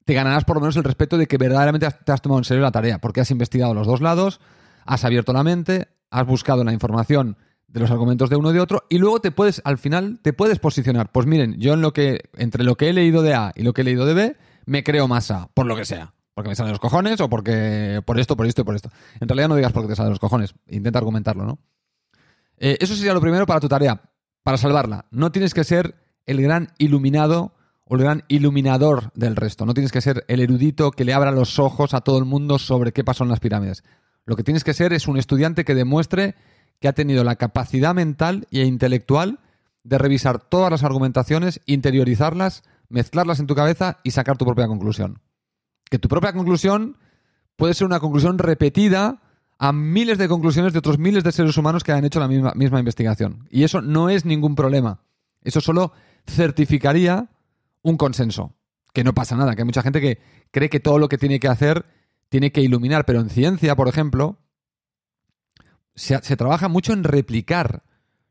te 0.06 0.14
ganarás 0.14 0.44
por 0.44 0.56
lo 0.56 0.60
menos 0.60 0.76
el 0.76 0.84
respeto 0.84 1.18
de 1.18 1.26
que 1.26 1.36
verdaderamente 1.36 1.88
te 1.90 2.12
has 2.12 2.22
tomado 2.22 2.38
en 2.38 2.44
serio 2.44 2.62
la 2.62 2.70
tarea, 2.70 2.98
porque 3.00 3.20
has 3.20 3.30
investigado 3.32 3.74
los 3.74 3.88
dos 3.88 4.00
lados, 4.00 4.40
has 4.86 5.04
abierto 5.04 5.32
la 5.32 5.42
mente, 5.42 5.88
has 6.10 6.24
buscado 6.24 6.62
la 6.62 6.72
información 6.72 7.36
de 7.66 7.80
los 7.80 7.90
argumentos 7.90 8.30
de 8.30 8.36
uno 8.36 8.50
y 8.50 8.54
de 8.54 8.60
otro, 8.60 8.84
y 8.88 8.98
luego 8.98 9.20
te 9.20 9.32
puedes, 9.32 9.60
al 9.64 9.78
final, 9.78 10.20
te 10.22 10.32
puedes 10.32 10.60
posicionar. 10.60 11.10
Pues 11.10 11.26
miren, 11.26 11.56
yo 11.58 11.74
en 11.74 11.80
lo 11.80 11.92
que, 11.92 12.20
entre 12.36 12.62
lo 12.62 12.76
que 12.76 12.88
he 12.88 12.92
leído 12.92 13.20
de 13.20 13.34
A 13.34 13.52
y 13.56 13.64
lo 13.64 13.74
que 13.74 13.80
he 13.80 13.84
leído 13.84 14.06
de 14.06 14.14
B, 14.14 14.36
me 14.64 14.84
creo 14.84 15.08
más 15.08 15.32
A, 15.32 15.48
por 15.52 15.66
lo 15.66 15.74
que 15.74 15.84
sea. 15.84 16.14
Porque 16.34 16.50
me 16.50 16.54
salen 16.54 16.70
los 16.70 16.80
cojones 16.80 17.20
o 17.20 17.28
porque 17.28 18.00
por 18.04 18.20
esto, 18.20 18.36
por 18.36 18.46
esto 18.46 18.60
y 18.60 18.64
por 18.64 18.76
esto. 18.76 18.90
En 19.18 19.26
realidad 19.26 19.48
no 19.48 19.56
digas 19.56 19.72
porque 19.72 19.88
te 19.88 19.96
salen 19.96 20.10
los 20.10 20.20
cojones, 20.20 20.54
intenta 20.68 21.00
argumentarlo, 21.00 21.44
¿no? 21.44 21.58
Eh, 22.58 22.76
eso 22.78 22.94
sería 22.94 23.12
lo 23.12 23.20
primero 23.20 23.44
para 23.44 23.58
tu 23.58 23.68
tarea, 23.68 24.02
para 24.44 24.56
salvarla. 24.56 25.06
No 25.10 25.32
tienes 25.32 25.52
que 25.52 25.64
ser 25.64 25.96
el 26.26 26.40
gran 26.40 26.68
iluminado 26.78 27.56
o 27.88 27.94
el 27.94 28.02
gran 28.02 28.24
iluminador 28.28 29.12
del 29.14 29.36
resto. 29.36 29.64
No 29.64 29.74
tienes 29.74 29.92
que 29.92 30.00
ser 30.00 30.24
el 30.28 30.40
erudito 30.40 30.90
que 30.90 31.04
le 31.04 31.14
abra 31.14 31.30
los 31.30 31.58
ojos 31.58 31.94
a 31.94 32.00
todo 32.00 32.18
el 32.18 32.24
mundo 32.24 32.58
sobre 32.58 32.92
qué 32.92 33.04
pasó 33.04 33.24
en 33.24 33.30
las 33.30 33.40
pirámides. 33.40 33.84
Lo 34.24 34.34
que 34.36 34.42
tienes 34.42 34.64
que 34.64 34.74
ser 34.74 34.92
es 34.92 35.06
un 35.06 35.16
estudiante 35.16 35.64
que 35.64 35.74
demuestre 35.74 36.34
que 36.80 36.88
ha 36.88 36.92
tenido 36.92 37.22
la 37.22 37.36
capacidad 37.36 37.94
mental 37.94 38.48
e 38.50 38.64
intelectual 38.64 39.38
de 39.84 39.98
revisar 39.98 40.40
todas 40.40 40.70
las 40.70 40.82
argumentaciones, 40.82 41.60
interiorizarlas, 41.64 42.64
mezclarlas 42.88 43.38
en 43.38 43.46
tu 43.46 43.54
cabeza 43.54 43.98
y 44.02 44.10
sacar 44.10 44.36
tu 44.36 44.44
propia 44.44 44.66
conclusión. 44.66 45.20
Que 45.88 46.00
tu 46.00 46.08
propia 46.08 46.32
conclusión 46.32 46.96
puede 47.54 47.74
ser 47.74 47.86
una 47.86 48.00
conclusión 48.00 48.38
repetida 48.38 49.22
a 49.58 49.72
miles 49.72 50.18
de 50.18 50.28
conclusiones 50.28 50.72
de 50.72 50.80
otros 50.80 50.98
miles 50.98 51.22
de 51.22 51.30
seres 51.32 51.56
humanos 51.56 51.84
que 51.84 51.92
han 51.92 52.04
hecho 52.04 52.18
la 52.18 52.28
misma, 52.28 52.52
misma 52.56 52.80
investigación. 52.80 53.46
Y 53.48 53.62
eso 53.62 53.80
no 53.80 54.10
es 54.10 54.24
ningún 54.24 54.56
problema. 54.56 55.00
Eso 55.42 55.60
solo 55.60 55.92
certificaría 56.26 57.28
un 57.86 57.96
consenso. 57.96 58.54
Que 58.92 59.04
no 59.04 59.14
pasa 59.14 59.36
nada, 59.36 59.54
que 59.54 59.62
hay 59.62 59.66
mucha 59.66 59.82
gente 59.82 60.00
que 60.00 60.18
cree 60.50 60.68
que 60.68 60.80
todo 60.80 60.98
lo 60.98 61.08
que 61.08 61.18
tiene 61.18 61.38
que 61.38 61.48
hacer 61.48 61.86
tiene 62.28 62.50
que 62.50 62.60
iluminar, 62.60 63.04
pero 63.04 63.20
en 63.20 63.30
ciencia, 63.30 63.76
por 63.76 63.88
ejemplo, 63.88 64.38
se, 65.94 66.18
trabaja 66.36 66.68
mucho 66.68 66.92
en 66.92 67.04
replicar, 67.04 67.84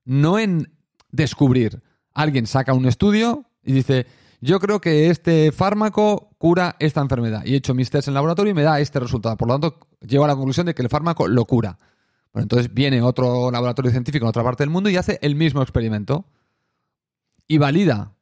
no 0.04 0.40
en 0.40 0.74
descubrir. 1.12 1.84
Alguien 2.14 2.48
saca 2.48 2.74
un 2.74 2.86
estudio 2.86 3.46
y 3.64 3.72
dice, 3.72 4.08
yo 4.42 4.60
creo 4.60 4.82
que 4.82 5.10
este 5.10 5.52
fármaco 5.52 6.36
cura 6.38 6.76
esta 6.80 7.02
enfermedad. 7.02 7.44
Y 7.46 7.54
he 7.54 7.58
hecho 7.58 7.74
mis 7.74 7.90
tests 7.90 8.10
en 8.10 8.14
laboratorio 8.14 8.52
y 8.52 8.56
me 8.56 8.64
da 8.64 8.80
este 8.80 9.00
resultado. 9.00 9.38
Por 9.38 9.48
lo 9.48 9.54
tanto, 9.60 9.88
llego 10.02 10.26
a 10.26 10.28
la 10.28 10.36
conclusión 10.36 10.66
de 10.66 10.76
que 10.76 10.82
el 10.82 10.90
fármaco 10.90 11.28
lo 11.28 11.46
cura. 11.46 11.78
Bueno, 12.34 12.44
entonces 12.44 12.74
viene 12.74 13.02
otro 13.02 13.52
laboratorio 13.52 13.92
científico 13.92 14.26
en 14.26 14.30
otra 14.30 14.44
parte 14.44 14.64
del 14.64 14.70
mundo 14.70 14.90
y 14.90 14.98
hace 14.98 15.20
el 15.22 15.36
mismo 15.36 15.62
experimento. 15.62 16.26
Y 17.48 17.60
valida 17.60 18.15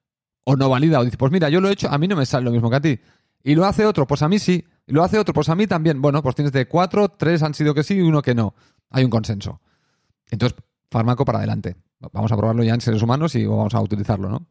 o 0.44 0.56
no 0.56 0.70
valida. 0.70 1.00
O 1.00 1.06
dice, 1.06 1.18
pues 1.18 1.32
mira, 1.32 1.50
yo 1.50 1.62
lo 1.62 1.70
he 1.70 1.74
hecho, 1.74 1.90
a 1.90 1.98
mí 1.98 2.08
no 2.08 2.16
me 2.16 2.26
sale 2.26 2.46
lo 2.46 2.52
mismo 2.52 2.70
que 2.70 2.76
a 2.76 2.82
ti. 2.82 3.00
Y 3.44 3.56
lo 3.56 3.66
hace 3.66 3.86
otro, 3.86 4.08
pues 4.08 4.22
a 4.22 4.30
mí 4.30 4.40
sí. 4.40 4.66
Y 4.88 4.94
lo 4.94 5.04
hace 5.04 5.20
otro, 5.20 5.34
pues 5.34 5.50
a 5.50 5.56
mí 5.56 5.68
también. 5.68 6.02
Bueno, 6.02 6.24
pues 6.24 6.36
tienes 6.36 6.54
de 6.54 6.68
cuatro, 6.68 7.10
tres 7.10 7.44
han 7.44 7.54
sido 7.54 7.74
que 7.74 7.84
sí 7.84 7.96
y 7.96 8.02
uno 8.02 8.22
que 8.22 8.34
no. 8.34 8.54
Hay 8.90 9.04
un 9.04 9.10
consenso. 9.10 9.62
Entonces, 10.30 10.58
fármaco 10.90 11.26
para 11.26 11.40
adelante. 11.40 11.76
Vamos 12.12 12.32
a 12.32 12.38
probarlo 12.38 12.64
ya 12.64 12.74
en 12.74 12.82
seres 12.82 13.02
humanos 13.02 13.36
y 13.36 13.46
vamos 13.46 13.74
a 13.74 13.82
utilizarlo, 13.82 14.30
¿no? 14.30 14.48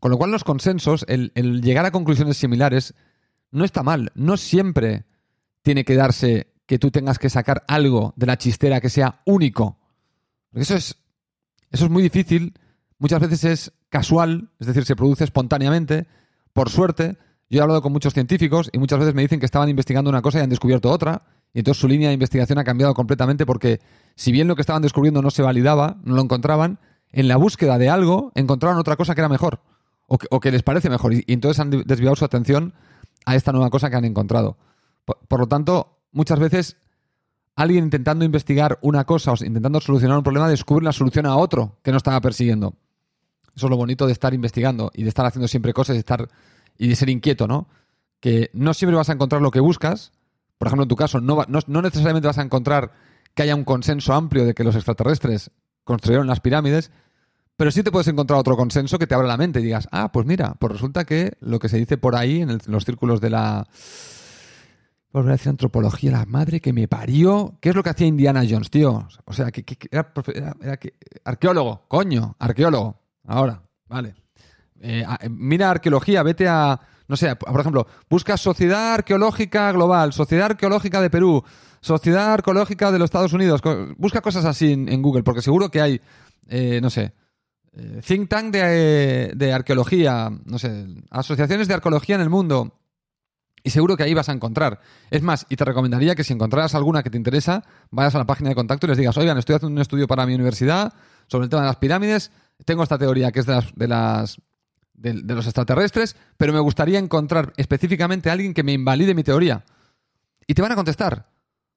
Con 0.00 0.10
lo 0.12 0.18
cual 0.18 0.30
los 0.30 0.44
consensos, 0.44 1.04
el, 1.08 1.32
llegar 1.62 1.84
a 1.84 1.90
conclusiones 1.90 2.36
similares, 2.36 2.94
no 3.50 3.64
está 3.64 3.82
mal. 3.82 4.12
No 4.14 4.36
siempre 4.36 5.06
tiene 5.62 5.84
que 5.84 5.96
darse 5.96 6.52
que 6.66 6.78
tú 6.78 6.90
tengas 6.90 7.18
que 7.18 7.30
sacar 7.30 7.64
algo 7.66 8.14
de 8.16 8.26
la 8.26 8.38
chistera 8.38 8.80
que 8.80 8.90
sea 8.90 9.22
único. 9.24 9.78
Porque 10.50 10.62
eso 10.62 10.76
es, 10.76 10.96
eso 11.70 11.86
es 11.86 11.90
muy 11.90 12.02
difícil. 12.02 12.54
Muchas 12.98 13.20
veces 13.20 13.44
es 13.44 13.72
casual, 13.88 14.50
es 14.58 14.66
decir, 14.66 14.84
se 14.84 14.96
produce 14.96 15.24
espontáneamente, 15.24 16.06
por 16.52 16.70
suerte. 16.70 17.16
Yo 17.50 17.60
he 17.60 17.62
hablado 17.62 17.80
con 17.80 17.92
muchos 17.92 18.12
científicos 18.12 18.68
y 18.72 18.78
muchas 18.78 18.98
veces 18.98 19.14
me 19.14 19.22
dicen 19.22 19.40
que 19.40 19.46
estaban 19.46 19.68
investigando 19.68 20.10
una 20.10 20.20
cosa 20.20 20.38
y 20.38 20.42
han 20.42 20.50
descubierto 20.50 20.90
otra. 20.90 21.22
Y 21.54 21.60
entonces 21.60 21.80
su 21.80 21.88
línea 21.88 22.08
de 22.08 22.14
investigación 22.14 22.58
ha 22.58 22.64
cambiado 22.64 22.92
completamente 22.92 23.46
porque 23.46 23.80
si 24.16 24.32
bien 24.32 24.48
lo 24.48 24.54
que 24.54 24.60
estaban 24.60 24.82
descubriendo 24.82 25.22
no 25.22 25.30
se 25.30 25.42
validaba, 25.42 25.96
no 26.04 26.14
lo 26.14 26.22
encontraban, 26.22 26.78
en 27.10 27.28
la 27.28 27.36
búsqueda 27.36 27.78
de 27.78 27.88
algo 27.88 28.32
encontraron 28.34 28.78
otra 28.78 28.96
cosa 28.96 29.14
que 29.14 29.22
era 29.22 29.28
mejor 29.28 29.60
o 30.08 30.40
que, 30.40 30.50
les 30.50 30.62
parece 30.62 30.88
mejor 30.88 31.12
y, 31.12 31.24
entonces 31.26 31.60
han 31.60 31.70
desviado 31.70 32.16
su 32.16 32.24
atención 32.24 32.72
a 33.26 33.36
esta 33.36 33.52
nueva 33.52 33.70
cosa 33.70 33.90
que 33.90 33.96
han 33.96 34.06
encontrado. 34.06 34.56
Por, 35.04 35.40
lo 35.40 35.46
tanto, 35.46 35.98
muchas 36.12 36.38
veces 36.38 36.76
alguien 37.56 37.84
intentando 37.84 38.24
investigar 38.24 38.78
una 38.82 39.04
cosa 39.04 39.32
o 39.32 39.44
intentando 39.44 39.80
solucionar 39.80 40.16
un 40.16 40.22
problema 40.22 40.48
descubre 40.48 40.84
la 40.84 40.92
solución 40.92 41.26
a 41.26 41.36
otro 41.36 41.78
que 41.82 41.90
no 41.90 41.98
estaba 41.98 42.20
persiguiendo. 42.20 42.74
Eso 43.58 43.66
es 43.66 43.70
lo 43.70 43.76
bonito 43.76 44.06
de 44.06 44.12
estar 44.12 44.32
investigando 44.32 44.92
y 44.94 45.02
de 45.02 45.08
estar 45.08 45.26
haciendo 45.26 45.48
siempre 45.48 45.72
cosas 45.72 45.96
y, 45.96 45.98
estar, 45.98 46.28
y 46.78 46.86
de 46.86 46.94
ser 46.94 47.10
inquieto, 47.10 47.48
¿no? 47.48 47.66
Que 48.20 48.50
no 48.52 48.72
siempre 48.72 48.96
vas 48.96 49.10
a 49.10 49.14
encontrar 49.14 49.42
lo 49.42 49.50
que 49.50 49.58
buscas. 49.58 50.12
Por 50.58 50.68
ejemplo, 50.68 50.84
en 50.84 50.88
tu 50.88 50.94
caso, 50.94 51.20
no, 51.20 51.44
no 51.48 51.82
necesariamente 51.82 52.28
vas 52.28 52.38
a 52.38 52.42
encontrar 52.42 52.92
que 53.34 53.42
haya 53.42 53.56
un 53.56 53.64
consenso 53.64 54.14
amplio 54.14 54.44
de 54.44 54.54
que 54.54 54.62
los 54.62 54.76
extraterrestres 54.76 55.50
construyeron 55.82 56.28
las 56.28 56.38
pirámides, 56.38 56.92
pero 57.56 57.72
sí 57.72 57.82
te 57.82 57.90
puedes 57.90 58.06
encontrar 58.06 58.38
otro 58.38 58.56
consenso 58.56 59.00
que 59.00 59.08
te 59.08 59.16
abra 59.16 59.26
la 59.26 59.36
mente 59.36 59.58
y 59.58 59.64
digas, 59.64 59.88
ah, 59.90 60.12
pues 60.12 60.24
mira, 60.24 60.54
pues 60.60 60.74
resulta 60.74 61.04
que 61.04 61.32
lo 61.40 61.58
que 61.58 61.68
se 61.68 61.78
dice 61.78 61.98
por 61.98 62.14
ahí 62.14 62.40
en, 62.40 62.56
los 62.66 62.84
círculos 62.84 63.20
de 63.20 63.30
la. 63.30 63.66
Por 65.10 65.24
decir 65.24 65.48
antropología, 65.48 66.12
la 66.12 66.24
madre 66.24 66.60
que 66.60 66.72
me 66.72 66.86
parió. 66.86 67.58
¿Qué 67.60 67.70
es 67.70 67.74
lo 67.74 67.82
que 67.82 67.90
hacía 67.90 68.06
Indiana 68.06 68.44
Jones, 68.48 68.70
tío? 68.70 69.08
O 69.24 69.32
sea, 69.32 69.50
que, 69.50 69.64
era, 69.90 70.12
arqueólogo, 71.24 71.82
coño, 71.88 72.36
arqueólogo. 72.38 73.00
Ahora, 73.24 73.62
vale. 73.86 74.14
Eh, 74.80 75.04
mira 75.30 75.70
arqueología, 75.70 76.22
vete 76.22 76.48
a. 76.48 76.80
No 77.08 77.16
sé, 77.16 77.34
por 77.36 77.58
ejemplo, 77.58 77.86
busca 78.10 78.36
Sociedad 78.36 78.94
Arqueológica 78.94 79.72
Global, 79.72 80.12
Sociedad 80.12 80.46
Arqueológica 80.50 81.00
de 81.00 81.08
Perú, 81.08 81.42
Sociedad 81.80 82.34
Arqueológica 82.34 82.92
de 82.92 82.98
los 82.98 83.06
Estados 83.06 83.32
Unidos. 83.32 83.62
Busca 83.96 84.20
cosas 84.20 84.44
así 84.44 84.72
en 84.72 85.02
Google, 85.02 85.22
porque 85.22 85.40
seguro 85.40 85.70
que 85.70 85.80
hay, 85.80 86.00
eh, 86.48 86.80
no 86.82 86.90
sé, 86.90 87.14
eh, 87.78 88.00
think 88.04 88.28
tank 88.28 88.52
de, 88.52 89.52
arqueología, 89.54 90.30
no 90.46 90.58
sé, 90.58 90.86
asociaciones 91.10 91.68
de 91.68 91.74
arqueología 91.74 92.16
en 92.16 92.22
el 92.22 92.30
mundo. 92.30 92.74
Y 93.62 93.70
seguro 93.70 93.96
que 93.96 94.04
ahí 94.04 94.14
vas 94.14 94.28
a 94.28 94.32
encontrar. 94.32 94.80
Es 95.10 95.22
más, 95.22 95.46
y 95.48 95.56
te 95.56 95.64
recomendaría 95.64 96.14
que 96.14 96.24
si 96.24 96.32
encontraras 96.32 96.74
alguna 96.74 97.02
que 97.02 97.10
te 97.10 97.16
interesa, 97.16 97.64
vayas 97.90 98.14
a 98.14 98.18
la 98.18 98.26
página 98.26 98.48
de 98.48 98.54
contacto 98.54 98.86
y 98.86 98.88
les 98.88 98.98
digas, 98.98 99.16
oigan, 99.16 99.36
estoy 99.36 99.56
haciendo 99.56 99.74
un 99.74 99.82
estudio 99.82 100.06
para 100.06 100.26
mi 100.26 100.34
universidad 100.34 100.92
sobre 101.26 101.44
el 101.44 101.50
tema 101.50 101.62
de 101.62 101.68
las 101.68 101.76
pirámides, 101.76 102.30
tengo 102.64 102.82
esta 102.82 102.98
teoría 102.98 103.32
que 103.32 103.40
es 103.40 103.46
de 103.46 103.54
las, 103.54 103.74
de 103.74 103.88
las 103.88 104.40
de, 104.94 105.14
los 105.14 105.46
extraterrestres, 105.46 106.16
pero 106.36 106.52
me 106.52 106.60
gustaría 106.60 106.98
encontrar 106.98 107.52
específicamente 107.56 108.30
a 108.30 108.32
alguien 108.32 108.54
que 108.54 108.62
me 108.62 108.72
invalide 108.72 109.14
mi 109.14 109.22
teoría. 109.22 109.64
Y 110.46 110.54
te 110.54 110.62
van 110.62 110.72
a 110.72 110.76
contestar. 110.76 111.28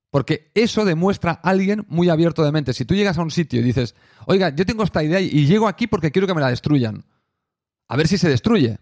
Porque 0.10 0.52
eso 0.56 0.84
demuestra 0.84 1.40
a 1.42 1.50
alguien 1.50 1.86
muy 1.88 2.10
abierto 2.10 2.44
de 2.44 2.52
mente. 2.52 2.74
Si 2.74 2.84
tú 2.84 2.96
llegas 2.96 3.18
a 3.18 3.22
un 3.22 3.32
sitio 3.32 3.62
y 3.62 3.64
dices, 3.64 3.96
oiga, 4.26 4.50
yo 4.50 4.66
tengo 4.66 4.84
esta 4.84 5.04
idea 5.04 5.22
y 5.22 5.46
llego 5.46 5.68
aquí 5.68 5.88
porque 5.88 6.12
quiero 6.12 6.28
que 6.28 6.34
me 6.34 6.42
la 6.42 6.50
destruyan. 6.50 7.06
A 7.88 7.96
ver 7.96 8.08
si 8.08 8.18
se 8.18 8.28
destruye. 8.28 8.78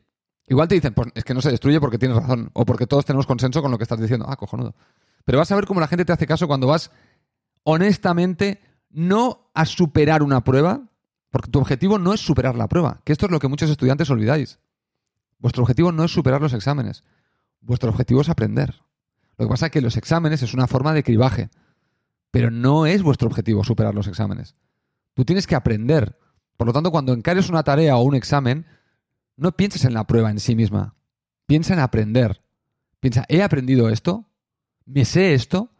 Igual 0.48 0.68
te 0.68 0.75
dicen, 0.75 0.94
pues 0.96 1.10
es 1.13 1.24
que 1.24 1.36
no 1.36 1.41
se 1.41 1.51
destruye 1.51 1.79
porque 1.79 2.00
tienes 2.00 2.18
razón. 2.18 2.50
O 2.53 2.65
porque 2.65 2.88
todos 2.88 3.06
tenemos 3.06 3.27
consenso 3.27 3.62
con 3.62 3.70
lo 3.70 3.77
que 3.77 3.84
estás 3.84 4.00
diciendo. 4.00 4.25
Ah, 4.27 4.38
cojonudo. 4.38 4.74
Pero 5.24 5.38
vas 5.38 5.51
a 5.51 5.56
ver 5.56 5.65
cómo 5.65 5.79
la 5.79 5.88
gente 5.88 6.06
te 6.06 6.13
hace 6.13 6.25
caso 6.25 6.48
cuando 6.48 6.65
vas 6.65 6.89
honestamente 7.63 8.60
no 8.89 9.51
a 9.53 9.65
superar 9.65 10.24
una 10.24 10.44
prueba, 10.44 10.88
porque 11.29 11.51
tu 11.51 11.59
objetivo 11.59 12.00
no 12.00 12.13
es 12.13 12.21
superar 12.21 12.55
la 12.55 12.67
prueba, 12.67 13.01
que 13.03 13.12
esto 13.12 13.25
es 13.25 13.31
lo 13.31 13.39
que 13.39 13.48
muchos 13.48 13.69
estudiantes 13.69 14.09
olvidáis. 14.09 14.59
Vuestro 15.38 15.63
objetivo 15.63 15.91
no 15.91 16.03
es 16.03 16.12
superar 16.12 16.41
los 16.41 16.53
exámenes. 16.53 17.03
Vuestro 17.62 17.89
objetivo 17.89 18.21
es 18.21 18.29
aprender. 18.29 18.75
Lo 19.38 19.45
que 19.45 19.50
pasa 19.50 19.67
es 19.67 19.71
que 19.71 19.81
los 19.81 19.95
exámenes 19.95 20.41
es 20.43 20.53
una 20.53 20.67
forma 20.67 20.93
de 20.93 21.03
cribaje, 21.03 21.50
pero 22.31 22.51
no 22.51 22.86
es 22.86 23.03
vuestro 23.03 23.27
objetivo 23.27 23.63
superar 23.63 23.95
los 23.95 24.07
exámenes. 24.07 24.55
Tú 25.13 25.24
tienes 25.24 25.48
que 25.48 25.55
aprender. 25.55 26.17
Por 26.57 26.67
lo 26.67 26.74
tanto, 26.74 26.91
cuando 26.91 27.13
encares 27.13 27.50
una 27.50 27.63
tarea 27.63 27.95
o 27.95 28.01
un 28.01 28.15
examen, 28.15 28.65
no 29.38 29.53
pienses 29.53 29.86
en 29.86 29.93
la 29.93 30.05
prueba 30.05 30.29
en 30.29 30.39
sí 30.39 30.55
misma. 30.55 30.95
Piensa 31.45 31.74
en 31.74 31.79
aprender. 31.79 32.41
Piensa, 33.00 33.24
¿he 33.29 33.41
aprendido 33.41 33.89
esto? 33.89 34.25
¿Me 34.86 35.05
sé 35.05 35.33
esto? 35.33 35.71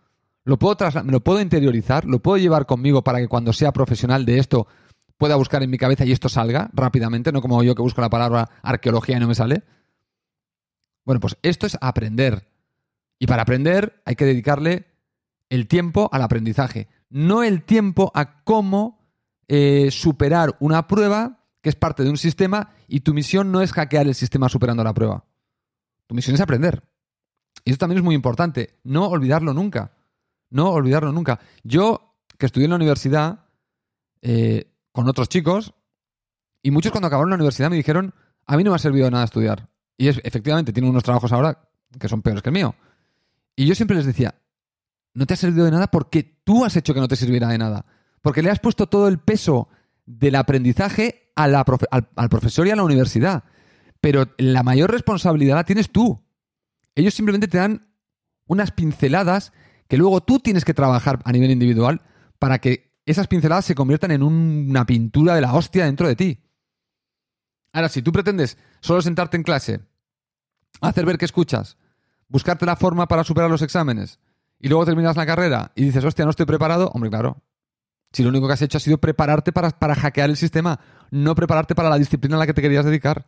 ¿Lo 0.46 0.58
puedo 0.58 0.78
¿Me 1.04 1.12
lo 1.12 1.22
puedo 1.22 1.42
interiorizar? 1.42 2.06
¿Lo 2.06 2.20
puedo 2.20 2.38
llevar 2.38 2.66
conmigo 2.66 3.04
para 3.04 3.20
que 3.20 3.28
cuando 3.28 3.52
sea 3.52 3.74
profesional 3.74 4.26
de 4.26 4.40
esto 4.40 4.68
pueda 5.20 5.36
buscar 5.36 5.62
en 5.62 5.70
mi 5.70 5.78
cabeza 5.78 6.06
y 6.06 6.12
esto 6.12 6.30
salga 6.30 6.72
rápidamente? 6.74 7.32
No 7.32 7.42
como 7.42 7.62
yo 7.62 7.76
que 7.76 7.84
busco 7.84 8.02
la 8.02 8.10
palabra 8.10 8.50
arqueología 8.64 9.18
y 9.18 9.20
no 9.20 9.28
me 9.28 9.36
sale. 9.36 9.64
Bueno, 11.06 11.20
pues 11.20 11.38
esto 11.44 11.68
es 11.68 11.78
aprender. 11.82 12.48
Y 13.20 13.28
para 13.28 13.44
aprender 13.44 14.02
hay 14.06 14.16
que 14.16 14.26
dedicarle 14.26 14.88
el 15.50 15.68
tiempo 15.68 16.10
al 16.12 16.22
aprendizaje, 16.22 16.88
no 17.10 17.44
el 17.44 17.64
tiempo 17.64 18.12
a 18.16 18.44
cómo 18.44 19.00
eh, 19.48 19.92
superar 19.92 20.56
una 20.60 20.88
prueba 20.88 21.44
que 21.62 21.70
es 21.70 21.76
parte 21.76 22.04
de 22.04 22.10
un 22.10 22.18
sistema 22.18 22.72
y 22.88 23.02
tu 23.02 23.14
misión 23.14 23.52
no 23.52 23.62
es 23.62 23.74
hackear 23.74 24.08
el 24.08 24.16
sistema 24.16 24.48
superando 24.48 24.84
la 24.84 24.94
prueba. 24.94 25.26
Tu 26.08 26.16
misión 26.16 26.36
es 26.36 26.42
aprender. 26.42 26.84
Y 27.66 27.72
eso 27.72 27.78
también 27.78 27.98
es 27.98 28.04
muy 28.06 28.16
importante, 28.16 28.80
no 28.84 29.08
olvidarlo 29.10 29.54
nunca. 29.54 29.92
No 30.50 30.70
olvidarlo 30.70 31.12
nunca. 31.12 31.42
Yo, 31.64 32.16
que 32.38 32.46
estudié 32.46 32.66
en 32.66 32.72
la 32.72 32.78
universidad 32.78 33.46
eh, 34.22 34.72
con 35.00 35.08
otros 35.08 35.30
chicos, 35.30 35.74
y 36.62 36.72
muchos 36.72 36.92
cuando 36.92 37.08
acabaron 37.08 37.30
la 37.30 37.38
universidad 37.38 37.70
me 37.70 37.78
dijeron, 37.78 38.14
a 38.46 38.58
mí 38.58 38.66
no 38.66 38.72
me 38.72 38.76
ha 38.76 38.80
servido 38.80 39.06
de 39.06 39.12
nada 39.12 39.24
estudiar. 39.24 39.70
Y 39.96 40.10
es, 40.10 40.20
efectivamente, 40.26 40.74
tienen 40.74 40.92
unos 40.92 41.04
trabajos 41.04 41.32
ahora 41.32 41.70
que 41.98 42.10
son 42.10 42.22
peores 42.22 42.44
que 42.44 42.50
el 42.50 42.54
mío. 42.54 42.76
Y 43.56 43.66
yo 43.66 43.76
siempre 43.76 43.96
les 43.96 44.06
decía, 44.06 44.36
no 45.14 45.26
te 45.26 45.36
ha 45.36 45.38
servido 45.38 45.64
de 45.64 45.72
nada 45.72 45.88
porque 45.88 46.42
tú 46.44 46.66
has 46.66 46.76
hecho 46.76 46.94
que 46.94 47.00
no 47.00 47.08
te 47.08 47.16
sirviera 47.16 47.48
de 47.48 47.58
nada. 47.58 47.86
Porque 48.22 48.44
le 48.44 48.50
has 48.50 48.60
puesto 48.60 48.88
todo 48.88 49.08
el 49.08 49.20
peso 49.20 49.70
del 50.06 50.36
aprendizaje 50.36 51.32
al, 51.34 51.56
al, 51.56 52.30
profesor 52.30 52.68
y 52.68 52.72
a 52.72 52.76
la 52.76 52.84
universidad. 52.84 53.46
Pero 54.02 54.26
la 54.38 54.64
mayor 54.64 54.92
responsabilidad 54.92 55.56
la 55.56 55.64
tienes 55.64 55.92
tú. 55.92 56.22
Ellos 56.94 57.14
simplemente 57.14 57.48
te 57.48 57.58
dan 57.58 57.88
unas 58.48 58.72
pinceladas 58.72 59.54
que 59.88 59.96
luego 59.96 60.20
tú 60.20 60.40
tienes 60.40 60.66
que 60.66 60.74
trabajar 60.74 61.22
a 61.24 61.32
nivel 61.32 61.52
individual 61.52 62.02
para 62.38 62.60
que 62.60 62.89
esas 63.12 63.28
pinceladas 63.28 63.66
se 63.66 63.76
conviertan 63.76 64.12
en 64.12 64.24
una 64.24 64.86
pintura 64.86 65.36
de 65.36 65.42
la 65.42 65.54
hostia 65.54 65.86
dentro 65.86 66.08
de 66.08 66.16
ti. 66.16 66.40
Ahora, 67.74 67.90
si 67.90 68.02
tú 68.02 68.12
pretendes 68.12 68.58
solo 68.82 69.02
sentarte 69.02 69.38
en 69.38 69.44
clase, 69.44 69.82
hacer 70.82 71.06
ver 71.06 71.18
que 71.18 71.26
escuchas, 71.26 71.78
buscarte 72.28 72.66
la 72.66 72.76
forma 72.76 73.08
para 73.08 73.24
superar 73.24 73.50
los 73.50 73.62
exámenes 73.62 74.20
y 74.60 74.68
luego 74.68 74.86
terminas 74.86 75.16
la 75.16 75.26
carrera 75.26 75.72
y 75.76 75.86
dices, 75.86 76.04
hostia, 76.04 76.26
no 76.26 76.32
estoy 76.32 76.46
preparado, 76.46 76.92
hombre, 76.94 77.10
claro. 77.10 77.42
Si 78.12 78.24
lo 78.24 78.30
único 78.30 78.48
que 78.48 78.54
has 78.54 78.62
hecho 78.62 78.78
ha 78.78 78.82
sido 78.82 78.98
prepararte 78.98 79.52
para, 79.52 79.70
para 79.70 79.96
hackear 79.96 80.30
el 80.30 80.38
sistema, 80.38 80.80
no 81.12 81.36
prepararte 81.36 81.76
para 81.76 81.90
la 81.90 81.98
disciplina 81.98 82.36
a 82.36 82.40
la 82.40 82.48
que 82.48 82.54
te 82.54 82.62
querías 82.62 82.86
dedicar. 82.86 83.28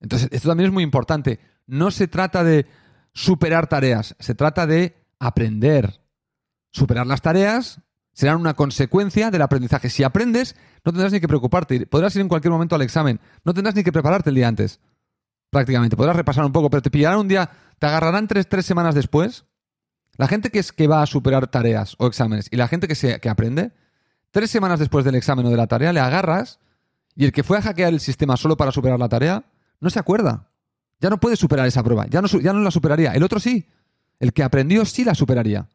Entonces, 0.00 0.28
esto 0.30 0.48
también 0.48 0.68
es 0.68 0.74
muy 0.74 0.82
importante. 0.82 1.40
No 1.66 1.90
se 1.90 2.06
trata 2.06 2.44
de 2.44 2.66
superar 3.12 3.66
tareas, 3.66 4.14
se 4.18 4.34
trata 4.34 4.66
de 4.66 4.96
aprender. 5.18 6.00
Superar 6.70 7.06
las 7.06 7.22
tareas 7.22 7.80
serán 8.18 8.40
una 8.40 8.54
consecuencia 8.54 9.30
del 9.30 9.42
aprendizaje. 9.42 9.90
Si 9.90 10.02
aprendes, 10.02 10.56
no 10.84 10.90
tendrás 10.90 11.12
ni 11.12 11.20
que 11.20 11.28
preocuparte. 11.28 11.86
Podrás 11.86 12.16
ir 12.16 12.22
en 12.22 12.26
cualquier 12.26 12.50
momento 12.50 12.74
al 12.74 12.82
examen. 12.82 13.20
No 13.44 13.54
tendrás 13.54 13.76
ni 13.76 13.84
que 13.84 13.92
prepararte 13.92 14.30
el 14.30 14.34
día 14.34 14.48
antes. 14.48 14.80
Prácticamente. 15.50 15.96
Podrás 15.96 16.16
repasar 16.16 16.44
un 16.44 16.50
poco, 16.50 16.68
pero 16.68 16.82
te 16.82 16.90
pillarán 16.90 17.20
un 17.20 17.28
día 17.28 17.48
te 17.78 17.86
agarrarán 17.86 18.26
tres, 18.26 18.48
tres 18.48 18.66
semanas 18.66 18.96
después. 18.96 19.44
La 20.16 20.26
gente 20.26 20.50
que, 20.50 20.58
es, 20.58 20.72
que 20.72 20.88
va 20.88 21.00
a 21.00 21.06
superar 21.06 21.46
tareas 21.46 21.94
o 21.98 22.08
exámenes 22.08 22.48
y 22.50 22.56
la 22.56 22.66
gente 22.66 22.88
que, 22.88 22.96
se, 22.96 23.20
que 23.20 23.28
aprende, 23.28 23.70
tres 24.32 24.50
semanas 24.50 24.80
después 24.80 25.04
del 25.04 25.14
examen 25.14 25.46
o 25.46 25.50
de 25.50 25.56
la 25.56 25.68
tarea, 25.68 25.92
le 25.92 26.00
agarras 26.00 26.58
y 27.14 27.24
el 27.24 27.30
que 27.30 27.44
fue 27.44 27.58
a 27.58 27.62
hackear 27.62 27.92
el 27.92 28.00
sistema 28.00 28.36
solo 28.36 28.56
para 28.56 28.72
superar 28.72 28.98
la 28.98 29.08
tarea, 29.08 29.44
no 29.78 29.90
se 29.90 30.00
acuerda. 30.00 30.50
Ya 30.98 31.08
no 31.08 31.20
puede 31.20 31.36
superar 31.36 31.68
esa 31.68 31.84
prueba, 31.84 32.08
ya 32.08 32.20
no, 32.20 32.26
ya 32.26 32.52
no 32.52 32.58
la 32.58 32.72
superaría. 32.72 33.12
El 33.12 33.22
otro 33.22 33.38
sí. 33.38 33.68
El 34.18 34.32
que 34.32 34.42
aprendió 34.42 34.84
sí 34.84 35.04
la 35.04 35.14
superaría. 35.14 35.68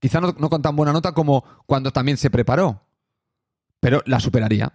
Quizá 0.00 0.20
no, 0.20 0.34
con 0.34 0.62
tan 0.62 0.74
buena 0.74 0.92
nota 0.92 1.12
como 1.12 1.44
cuando 1.66 1.92
también 1.92 2.16
se 2.16 2.30
preparó, 2.30 2.82
pero 3.80 4.02
la 4.06 4.18
superaría. 4.18 4.72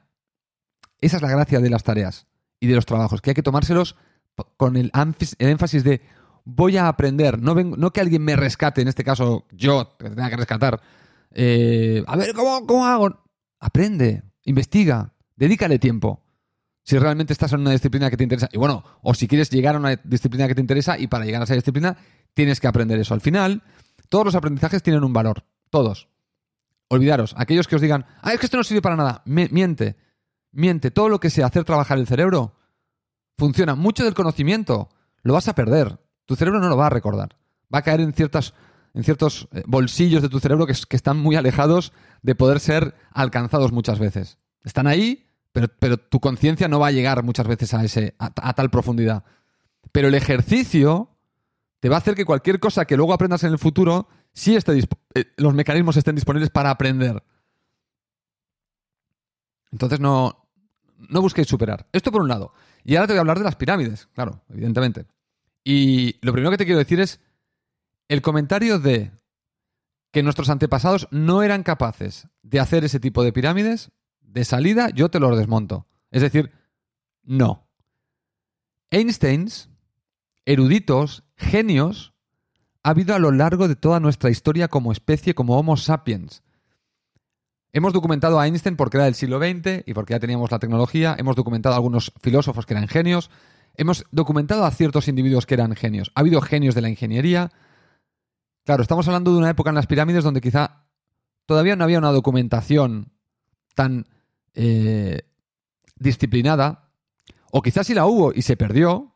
Esa 1.02 1.18
es 1.18 1.22
la 1.22 1.30
gracia 1.30 1.60
de 1.60 1.70
las 1.70 1.84
tareas 1.84 2.28
y 2.60 2.68
de 2.68 2.76
los 2.76 2.86
trabajos, 2.86 3.22
que 3.22 3.32
hay 3.32 3.34
que 3.34 3.44
tomárselos 3.44 3.96
con 4.56 4.78
el, 4.78 4.92
énfasis 5.40 5.84
de 5.84 6.02
voy 6.44 6.78
a 6.78 6.88
aprender, 6.88 7.42
no, 7.42 7.56
no 7.56 7.92
que 7.92 8.02
alguien 8.02 8.24
me 8.24 8.36
rescate, 8.36 8.82
en 8.82 8.88
este 8.88 9.04
caso 9.04 9.46
yo, 9.52 9.98
que 9.98 10.10
tenga 10.10 10.30
que 10.30 10.38
rescatar. 10.38 10.80
Eh, 11.32 12.04
a 12.06 12.16
ver, 12.16 12.34
¿cómo, 12.34 12.66
¿cómo 12.68 12.86
hago? 12.86 13.24
Aprende, 13.60 14.24
investiga, 14.44 15.16
dedícale 15.36 15.80
tiempo. 15.80 16.22
Si 16.84 17.00
realmente 17.00 17.34
estás 17.34 17.52
en 17.54 17.62
una 17.62 17.72
disciplina 17.72 18.12
que 18.12 18.18
te 18.18 18.24
interesa. 18.24 18.48
Y 18.52 18.60
bueno, 18.60 18.84
o 19.02 19.16
si 19.16 19.28
quieres 19.28 19.50
llegar 19.50 19.74
a 19.74 19.80
una 19.80 19.96
disciplina 20.04 20.48
que 20.48 20.54
te 20.54 20.62
interesa 20.62 21.00
y 21.00 21.08
para 21.08 21.26
llegar 21.26 21.42
a 21.42 21.46
esa 21.46 21.56
disciplina 21.56 21.98
tienes 22.36 22.60
que 22.60 22.68
aprender 22.68 23.00
eso. 23.00 23.16
Al 23.16 23.22
final, 23.22 23.64
Todos 24.10 24.26
los 24.26 24.36
aprendizajes 24.36 24.84
tienen 24.84 25.04
un 25.04 25.14
valor. 25.14 25.46
Todos. 25.70 26.08
Olvidaros. 26.88 27.34
Aquellos 27.38 27.68
que 27.68 27.76
os 27.76 27.82
digan, 27.82 28.06
ah, 28.22 28.34
es 28.34 28.40
que 28.40 28.46
esto 28.46 28.58
no 28.58 28.64
sirve 28.64 28.82
para 28.82 28.96
nada. 28.96 29.22
miente. 29.26 29.96
Miente. 30.52 30.92
Todo 30.92 31.10
lo 31.10 31.20
que 31.20 31.30
sea 31.30 31.48
hacer 31.48 31.64
trabajar 31.64 31.98
el 31.98 32.08
cerebro 32.08 32.56
funciona. 33.38 33.76
Mucho 33.76 34.04
del 34.04 34.14
conocimiento 34.14 34.90
lo 35.24 35.34
vas 35.34 35.48
a 35.48 35.56
perder. 35.56 36.00
Tu 36.26 36.36
cerebro 36.36 36.60
no 36.60 36.70
lo 36.70 36.78
va 36.78 36.88
a 36.88 36.92
recordar. 36.92 37.36
Va 37.74 37.80
a 37.80 37.82
caer 37.82 38.02
en, 38.02 38.14
ciertas, 38.14 38.54
en 38.94 39.04
ciertos 39.04 39.48
eh, 39.52 39.64
bolsillos 39.66 40.22
de 40.22 40.30
tu 40.30 40.40
cerebro 40.40 40.66
que, 40.66 40.74
están 40.74 41.18
muy 41.18 41.36
alejados 41.36 41.94
de 42.22 42.36
poder 42.36 42.60
ser 42.60 42.96
alcanzados 43.12 43.72
muchas 43.72 44.00
veces. 44.00 44.38
Están 44.64 44.88
ahí, 44.88 45.28
pero, 45.52 45.68
pero 45.80 45.98
tu 45.98 46.20
conciencia 46.20 46.68
no 46.68 46.80
va 46.80 46.88
a 46.88 46.92
llegar 46.92 47.24
muchas 47.24 47.48
veces 47.48 47.74
a, 47.74 47.84
ese, 47.84 48.16
a, 48.20 48.54
tal 48.54 48.70
profundidad. 48.70 49.24
Pero 49.92 50.08
el 50.08 50.16
ejercicio 50.16 51.15
te 51.86 51.90
va 51.90 51.98
a 51.98 52.00
hacer 52.00 52.16
que 52.16 52.26
cualquier 52.26 52.60
cosa 52.60 52.86
que 52.86 52.98
luego 52.98 53.14
aprendas 53.14 53.44
en 53.44 53.52
el 53.52 53.60
futuro, 53.60 54.08
sí 54.34 54.56
esté 54.56 54.76
eh, 55.14 55.26
los 55.38 55.54
mecanismos 55.54 55.96
estén 55.96 56.16
disponibles 56.16 56.50
para 56.50 56.72
aprender. 56.72 57.22
Entonces 59.72 60.00
no, 60.00 60.50
no 60.98 61.22
busquéis 61.22 61.48
superar. 61.48 61.88
Esto 61.92 62.12
por 62.12 62.24
un 62.24 62.28
lado. 62.28 62.54
Y 62.84 62.96
ahora 62.96 63.06
te 63.06 63.14
voy 63.14 63.18
a 63.18 63.22
hablar 63.22 63.38
de 63.38 63.44
las 63.44 63.56
pirámides, 63.56 64.08
claro, 64.16 64.42
evidentemente. 64.50 65.06
Y 65.64 66.18
lo 66.26 66.34
primero 66.34 66.50
que 66.50 66.58
te 66.58 66.66
quiero 66.66 66.80
decir 66.80 67.00
es 67.00 67.20
el 68.08 68.24
comentario 68.24 68.80
de 68.80 69.12
que 70.10 70.24
nuestros 70.24 70.50
antepasados 70.50 71.08
no 71.12 71.44
eran 71.44 71.62
capaces 71.62 72.30
de 72.42 72.60
hacer 72.60 72.84
ese 72.84 73.00
tipo 73.00 73.24
de 73.24 73.32
pirámides, 73.32 73.92
de 74.22 74.44
salida 74.44 74.90
yo 74.90 75.10
te 75.10 75.20
lo 75.20 75.36
desmonto. 75.36 75.86
Es 76.10 76.24
decir, 76.24 76.52
no. 77.22 77.70
Einsteins, 78.90 79.70
eruditos, 80.46 81.25
genios, 81.38 82.14
ha 82.84 82.92
habido 82.92 83.16
a 83.16 83.20
lo 83.20 83.32
largo 83.32 83.68
de 83.68 83.76
toda 83.76 84.00
nuestra 84.00 84.30
historia 84.30 84.68
como 84.68 84.92
especie, 84.92 85.34
como 85.34 85.58
Homo 85.58 85.78
sapiens. 85.78 86.44
Hemos 87.74 87.92
documentado 87.92 88.40
a 88.40 88.48
Einstein 88.48 88.78
porque 88.78 88.98
era 88.98 89.06
del 89.06 89.16
siglo 89.16 89.38
XX 89.38 89.84
y 89.86 89.94
porque 89.94 90.14
ya 90.14 90.20
teníamos 90.20 90.50
la 90.50 90.60
tecnología. 90.60 91.16
Hemos 91.18 91.36
documentado 91.36 91.74
a 91.74 91.78
algunos 91.78 92.14
filósofos 92.22 92.66
que 92.66 92.74
eran 92.74 92.88
genios. 92.88 93.30
Hemos 93.74 94.06
documentado 94.12 94.64
a 94.66 94.72
ciertos 94.72 95.10
individuos 95.10 95.46
que 95.46 95.56
eran 95.56 95.76
genios. 95.76 96.10
Ha 96.16 96.22
habido 96.22 96.40
genios 96.40 96.74
de 96.74 96.82
la 96.82 96.90
ingeniería. 96.90 97.52
Claro, 98.64 98.82
estamos 98.82 99.08
hablando 99.08 99.34
de 99.34 99.40
una 99.40 99.50
época 99.50 99.72
en 99.72 99.76
las 99.76 99.88
pirámides 99.88 100.24
donde 100.24 100.40
quizá 100.40 100.86
todavía 101.46 101.76
no 101.76 101.84
había 101.84 101.98
una 101.98 102.12
documentación 102.12 103.12
tan 103.74 104.08
eh, 104.54 105.24
disciplinada. 105.98 106.92
O 107.52 107.62
quizás 107.62 107.88
sí 107.88 107.94
la 107.94 108.06
hubo 108.06 108.32
y 108.34 108.44
se 108.44 108.56
perdió, 108.56 109.15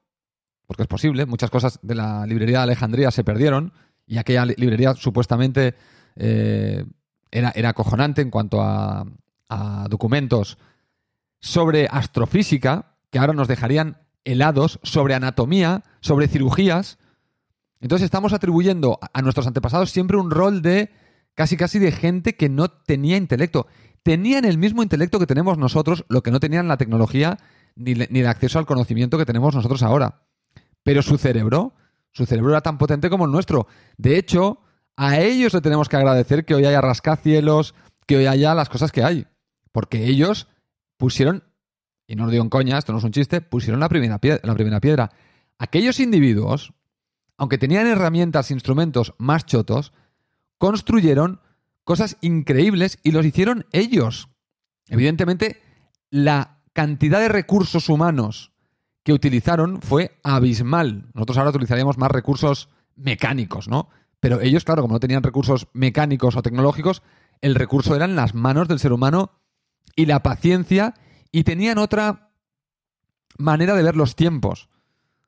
porque 0.70 0.84
es 0.84 0.88
posible. 0.88 1.26
Muchas 1.26 1.50
cosas 1.50 1.80
de 1.82 1.96
la 1.96 2.28
librería 2.28 2.60
de 2.60 2.64
Alejandría 2.66 3.10
se 3.10 3.24
perdieron 3.24 3.74
y 4.06 4.20
aquella 4.20 4.46
librería 4.46 4.94
supuestamente 4.94 5.74
eh, 6.16 6.86
era, 7.32 7.52
era 7.56 7.70
acojonante 7.70 8.22
en 8.22 8.30
cuanto 8.30 8.62
a, 8.62 9.04
documentos 9.90 10.60
sobre 11.40 11.88
astrofísica, 11.90 12.98
que 13.10 13.18
ahora 13.18 13.34
nos 13.34 13.48
dejarían 13.48 13.98
helados, 14.26 14.80
sobre 14.84 15.16
anatomía, 15.16 15.84
sobre 16.02 16.28
cirugías. 16.28 17.00
Entonces 17.82 18.06
estamos 18.06 18.32
atribuyendo 18.34 19.00
a 19.12 19.24
nuestros 19.24 19.48
antepasados 19.48 19.90
siempre 19.90 20.18
un 20.18 20.30
rol 20.30 20.62
de 20.62 20.92
casi 21.34 21.58
casi 21.58 21.80
de 21.80 21.92
gente 21.92 22.36
que 22.36 22.48
no 22.48 22.68
tenía 22.68 23.18
intelecto. 23.18 23.66
Tenían 24.04 24.46
el 24.46 24.60
mismo 24.60 24.84
intelecto 24.84 25.18
que 25.18 25.26
tenemos 25.26 25.58
nosotros, 25.58 26.06
lo 26.10 26.22
que 26.22 26.30
no 26.30 26.40
tenían 26.40 26.68
la 26.68 26.78
tecnología 26.78 27.40
ni, 27.76 27.96
ni 27.96 28.20
el 28.20 28.28
acceso 28.28 28.60
al 28.60 28.68
conocimiento 28.68 29.18
que 29.18 29.26
tenemos 29.26 29.56
nosotros 29.56 29.82
ahora. 29.82 30.29
Pero 30.90 31.04
su 31.04 31.20
cerebro, 31.20 31.76
su 32.10 32.26
cerebro 32.26 32.50
era 32.50 32.62
tan 32.62 32.80
potente 32.80 33.12
como 33.12 33.26
el 33.26 33.32
nuestro. 33.32 33.68
De 34.00 34.18
hecho, 34.18 34.64
a 34.98 35.20
ellos 35.20 35.54
le 35.54 35.62
tenemos 35.62 35.88
que 35.88 35.98
agradecer 35.98 36.46
que 36.46 36.56
hoy 36.56 36.66
haya 36.66 36.82
rascacielos, 36.82 37.76
que 38.08 38.18
hoy 38.18 38.26
haya 38.26 38.56
las 38.56 38.70
cosas 38.70 38.92
que 38.92 39.04
hay. 39.04 39.28
Porque 39.72 40.08
ellos 40.08 40.48
pusieron, 40.98 41.44
y 42.08 42.16
no 42.16 42.26
lo 42.26 42.32
digo 42.32 42.44
en 42.44 42.50
coña, 42.50 42.80
esto 42.80 42.92
no 42.92 42.98
es 42.98 43.04
un 43.04 43.12
chiste, 43.12 43.40
pusieron 43.40 43.80
la 43.80 43.88
primera, 43.88 44.20
la 44.42 44.56
primera 44.56 44.82
piedra. 44.82 45.12
Aquellos 45.60 46.00
individuos, 46.00 46.74
aunque 47.38 47.60
tenían 47.60 47.86
herramientas, 47.86 48.50
instrumentos 48.50 49.14
más 49.20 49.46
chotos, 49.46 49.94
construyeron 50.58 51.40
cosas 51.84 52.18
increíbles 52.22 52.98
y 53.04 53.12
los 53.12 53.28
hicieron 53.28 53.68
ellos. 53.74 54.30
Evidentemente, 54.88 55.62
la 56.10 56.64
cantidad 56.74 57.20
de 57.20 57.30
recursos 57.30 57.90
humanos 57.90 58.54
que 59.04 59.14
utilizaron 59.14 59.82
fue 59.82 60.20
abismal. 60.24 61.10
Nosotros 61.14 61.38
ahora 61.38 61.52
utilizaríamos 61.52 61.98
más 61.98 62.12
recursos 62.12 62.70
mecánicos, 62.96 63.68
¿no? 63.68 63.90
Pero 64.20 64.42
ellos, 64.42 64.66
claro, 64.66 64.82
como 64.82 64.96
no 64.96 65.00
tenían 65.00 65.24
recursos 65.24 65.68
mecánicos 65.74 66.36
o 66.36 66.42
tecnológicos, 66.42 67.02
el 67.42 67.56
recurso 67.56 67.96
eran 67.96 68.16
las 68.16 68.36
manos 68.36 68.68
del 68.68 68.80
ser 68.80 68.92
humano 68.92 69.32
y 69.96 70.06
la 70.06 70.22
paciencia 70.22 70.94
y 71.32 71.44
tenían 71.44 71.78
otra 71.78 72.32
manera 73.38 73.76
de 73.76 73.84
ver 73.84 73.96
los 73.96 74.16
tiempos. 74.16 74.70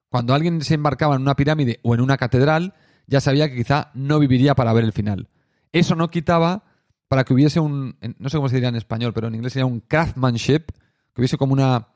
Cuando 0.10 0.34
alguien 0.34 0.62
se 0.62 0.74
embarcaba 0.74 1.16
en 1.16 1.22
una 1.22 1.36
pirámide 1.36 1.80
o 1.84 1.96
en 1.96 2.02
una 2.02 2.18
catedral, 2.18 2.74
ya 3.08 3.22
sabía 3.22 3.50
que 3.50 3.56
quizá 3.56 3.92
no 3.94 4.20
viviría 4.20 4.56
para 4.56 4.74
ver 4.74 4.84
el 4.84 4.92
final. 4.92 5.30
Eso 5.72 5.96
no 5.96 6.10
quitaba 6.10 6.66
para 7.08 7.24
que 7.24 7.34
hubiese 7.34 7.60
un, 7.60 7.98
no 8.20 8.30
sé 8.30 8.38
cómo 8.38 8.50
se 8.50 8.56
diría 8.56 8.70
en 8.70 8.76
español, 8.76 9.14
pero 9.14 9.28
en 9.28 9.36
inglés 9.36 9.54
sería 9.54 9.66
un 9.66 9.80
craftsmanship, 9.82 10.72
que 11.14 11.22
hubiese 11.22 11.38
como 11.38 11.54
una 11.54 11.90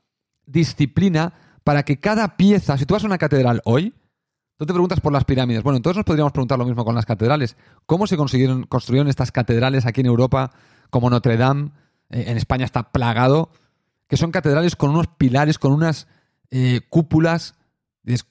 disciplina 0.46 1.34
para 1.66 1.84
que 1.84 2.00
cada 2.00 2.38
pieza, 2.38 2.78
si 2.78 2.86
tú 2.86 2.94
vas 2.94 3.04
a 3.04 3.08
una 3.08 3.18
catedral 3.18 3.62
hoy, 3.66 3.94
Tú 4.58 4.66
te 4.66 4.72
preguntas 4.72 5.02
por 5.02 5.12
las 5.12 5.26
pirámides. 5.26 5.64
Bueno, 5.64 5.78
entonces 5.78 5.98
nos 5.98 6.06
podríamos 6.06 6.32
preguntar 6.32 6.58
lo 6.58 6.66
mismo 6.66 6.86
con 6.86 6.96
las 6.96 7.06
catedrales. 7.06 7.58
¿Cómo 7.86 8.08
se 8.08 8.16
consiguieron, 8.16 8.64
construyeron 8.64 9.10
estas 9.10 9.32
catedrales 9.32 9.86
aquí 9.86 10.00
en 10.00 10.08
Europa, 10.08 10.52
como 10.90 11.10
Notre 11.10 11.36
Dame? 11.36 11.72
Eh, 12.10 12.26
en 12.28 12.38
España 12.38 12.64
está 12.64 12.92
plagado. 12.92 13.52
Que 14.08 14.16
son 14.16 14.32
catedrales 14.32 14.78
con 14.78 14.92
unos 14.92 15.08
pilares, 15.08 15.60
con 15.60 15.74
unas 15.74 16.08
eh, 16.52 16.82
cúpulas. 16.90 17.56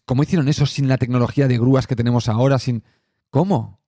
¿Cómo 0.06 0.22
hicieron 0.22 0.48
eso 0.48 0.64
sin 0.64 0.88
la 0.88 0.96
tecnología 0.96 1.46
de 1.46 1.58
grúas 1.58 1.86
que 1.86 1.96
tenemos 1.96 2.30
ahora? 2.30 2.58
Sin... 2.58 2.84
¿Cómo? 3.28 3.80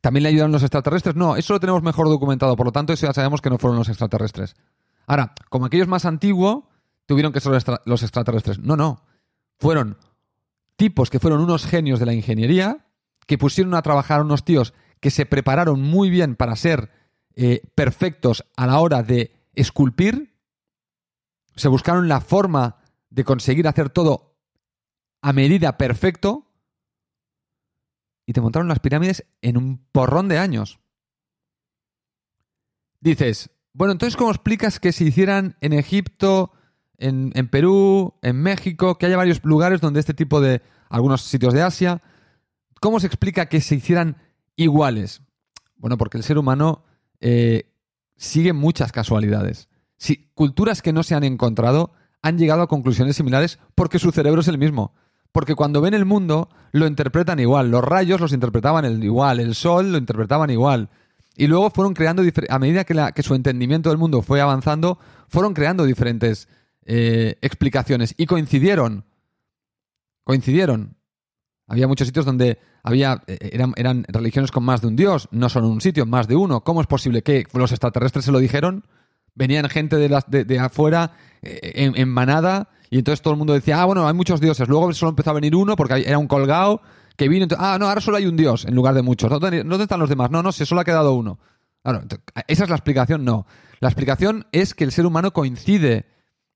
¿También 0.00 0.22
le 0.22 0.28
ayudaron 0.30 0.52
los 0.52 0.62
extraterrestres? 0.62 1.14
No, 1.14 1.36
eso 1.36 1.52
lo 1.52 1.60
tenemos 1.60 1.82
mejor 1.82 2.08
documentado. 2.08 2.56
Por 2.56 2.66
lo 2.66 2.72
tanto, 2.72 2.94
eso 2.94 3.06
ya 3.06 3.12
sabemos 3.12 3.42
que 3.42 3.50
no 3.50 3.58
fueron 3.58 3.76
los 3.76 3.88
extraterrestres. 3.90 4.54
Ahora, 5.06 5.34
como 5.50 5.66
aquello 5.66 5.82
es 5.82 5.88
más 5.88 6.06
antiguo, 6.06 6.70
tuvieron 7.06 7.32
que 7.32 7.40
ser 7.40 7.52
los 7.84 8.02
extraterrestres. 8.02 8.58
No, 8.58 8.76
no. 8.76 9.02
Fueron 9.58 9.98
tipos 10.76 11.10
que 11.10 11.20
fueron 11.20 11.40
unos 11.40 11.66
genios 11.66 12.00
de 12.00 12.06
la 12.06 12.14
ingeniería, 12.14 12.86
que 13.26 13.38
pusieron 13.38 13.74
a 13.74 13.82
trabajar 13.82 14.20
a 14.20 14.24
unos 14.24 14.44
tíos 14.44 14.74
que 15.00 15.10
se 15.10 15.26
prepararon 15.26 15.82
muy 15.82 16.08
bien 16.08 16.34
para 16.34 16.56
ser 16.56 16.90
eh, 17.36 17.60
perfectos 17.74 18.44
a 18.56 18.66
la 18.66 18.78
hora 18.78 19.02
de 19.02 19.36
esculpir, 19.54 20.34
se 21.56 21.68
buscaron 21.68 22.08
la 22.08 22.20
forma 22.22 22.78
de 23.10 23.22
conseguir 23.22 23.68
hacer 23.68 23.90
todo 23.90 24.38
a 25.20 25.34
medida 25.34 25.76
perfecto 25.76 26.50
y 28.24 28.32
te 28.32 28.40
montaron 28.40 28.66
las 28.66 28.80
pirámides 28.80 29.26
en 29.42 29.58
un 29.58 29.84
porrón 29.92 30.28
de 30.28 30.38
años. 30.38 30.80
Dices, 33.00 33.50
bueno, 33.74 33.92
entonces 33.92 34.16
¿cómo 34.16 34.30
explicas 34.30 34.80
que 34.80 34.92
se 34.92 35.04
hicieran 35.04 35.58
en 35.60 35.74
Egipto, 35.74 36.53
en, 36.98 37.48
Perú, 37.48 38.14
en 38.22 38.36
México, 38.36 38.96
que 38.96 39.06
haya 39.06 39.16
varios 39.16 39.44
lugares 39.44 39.80
donde 39.80 40.00
este 40.00 40.14
tipo 40.14 40.40
de, 40.40 40.62
algunos 40.88 41.22
sitios 41.22 41.52
de 41.54 41.62
Asia, 41.62 42.02
¿cómo 42.80 43.00
se 43.00 43.06
explica 43.06 43.46
que 43.46 43.60
se 43.60 43.76
hicieran 43.76 44.16
iguales? 44.56 45.22
Bueno, 45.76 45.98
porque 45.98 46.18
el 46.18 46.24
ser 46.24 46.38
humano 46.38 46.84
eh, 47.20 47.70
sigue 48.16 48.52
muchas 48.52 48.92
casualidades. 48.92 49.68
Si 49.96 50.30
culturas 50.34 50.82
que 50.82 50.92
no 50.92 51.02
se 51.02 51.14
han 51.14 51.24
encontrado 51.24 51.92
han 52.22 52.38
llegado 52.38 52.62
a 52.62 52.68
conclusiones 52.68 53.16
similares 53.16 53.58
porque 53.74 53.98
su 53.98 54.10
cerebro 54.10 54.40
es 54.40 54.48
el 54.48 54.58
mismo. 54.58 54.94
Porque 55.30 55.54
cuando 55.54 55.80
ven 55.80 55.94
el 55.94 56.04
mundo 56.04 56.48
lo 56.72 56.86
interpretan 56.86 57.40
igual. 57.40 57.70
Los 57.70 57.84
rayos 57.84 58.20
los 58.20 58.32
interpretaban 58.32 59.02
igual, 59.02 59.40
el 59.40 59.54
sol 59.54 59.92
lo 59.92 59.98
interpretaban 59.98 60.48
igual. 60.48 60.88
Y 61.36 61.48
luego 61.48 61.70
fueron 61.70 61.94
creando, 61.94 62.22
a 62.48 62.58
medida 62.58 62.84
que, 62.84 63.22
su 63.22 63.34
entendimiento 63.34 63.88
del 63.88 63.98
mundo 63.98 64.22
fue 64.22 64.40
avanzando, 64.40 64.98
fueron 65.28 65.52
creando 65.52 65.84
diferentes 65.84 66.48
eh, 66.86 67.36
explicaciones 67.40 68.14
y 68.16 68.26
coincidieron. 68.26 69.04
Coincidieron. 70.24 70.96
Había 71.66 71.88
muchos 71.88 72.06
sitios 72.06 72.26
donde 72.26 72.58
había 72.82 73.22
eh, 73.26 73.50
eran, 73.52 73.72
eran, 73.76 74.04
religiones 74.08 74.50
con 74.50 74.64
más 74.64 74.82
de 74.82 74.88
un 74.88 74.96
dios, 74.96 75.28
no 75.30 75.48
solo 75.48 75.68
un 75.68 75.80
sitio, 75.80 76.04
más 76.06 76.28
de 76.28 76.36
uno. 76.36 76.62
¿Cómo 76.62 76.80
es 76.80 76.86
posible 76.86 77.22
que 77.22 77.46
los 77.54 77.72
extraterrestres 77.72 78.26
se 78.26 78.32
lo 78.32 78.38
dijeron? 78.38 78.84
Venían 79.34 79.68
gente 79.68 79.96
de, 79.96 80.08
las, 80.08 80.24
de, 80.28 80.58
afuera 80.58 81.12
eh, 81.42 81.92
en, 81.94 82.08
manada 82.08 82.68
y 82.90 82.98
entonces 82.98 83.22
todo 83.22 83.32
el 83.32 83.38
mundo 83.38 83.54
decía, 83.54 83.80
ah, 83.80 83.84
bueno, 83.86 84.06
hay 84.06 84.14
muchos 84.14 84.40
dioses. 84.40 84.68
Luego 84.68 84.92
solo 84.92 85.10
empezó 85.10 85.30
a 85.30 85.34
venir 85.34 85.56
uno 85.56 85.74
porque 85.74 86.04
era 86.06 86.18
un 86.18 86.28
colgado 86.28 86.82
que 87.16 87.28
vino. 87.28 87.46
ah, 87.58 87.78
no, 87.80 87.88
ahora 87.88 88.00
solo 88.00 88.18
hay 88.18 88.26
un 88.26 88.36
dios 88.36 88.64
en 88.66 88.74
lugar 88.74 88.94
de 88.94 89.02
muchos. 89.02 89.30
¿Dónde, 89.30 89.82
están 89.82 90.00
los 90.00 90.08
demás? 90.08 90.30
No, 90.30 90.42
no, 90.42 90.52
se 90.52 90.66
solo 90.66 90.82
ha 90.82 90.84
quedado 90.84 91.14
uno. 91.14 91.38
Claro, 91.82 92.02
esa 92.46 92.64
es 92.64 92.70
la 92.70 92.76
explicación, 92.76 93.24
no. 93.24 93.46
La 93.80 93.88
explicación 93.88 94.46
es 94.52 94.74
que 94.74 94.84
el 94.84 94.92
ser 94.92 95.06
humano 95.06 95.32
coincide 95.32 96.06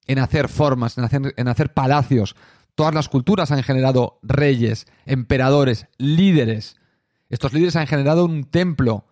en 0.08 0.18
hacer 0.18 0.48
formas, 0.48 0.98
en 0.98 1.04
hacer, 1.04 1.34
en 1.36 1.48
hacer 1.48 1.72
palacios. 1.72 2.34
Todas 2.74 2.94
las 2.94 3.08
culturas 3.08 3.52
han 3.52 3.62
generado 3.62 4.18
reyes, 4.22 4.86
emperadores, 5.06 5.86
líderes. 5.98 6.76
Estos 7.28 7.52
líderes 7.52 7.76
han 7.76 7.86
generado 7.86 8.24
un 8.24 8.44
templo 8.44 9.04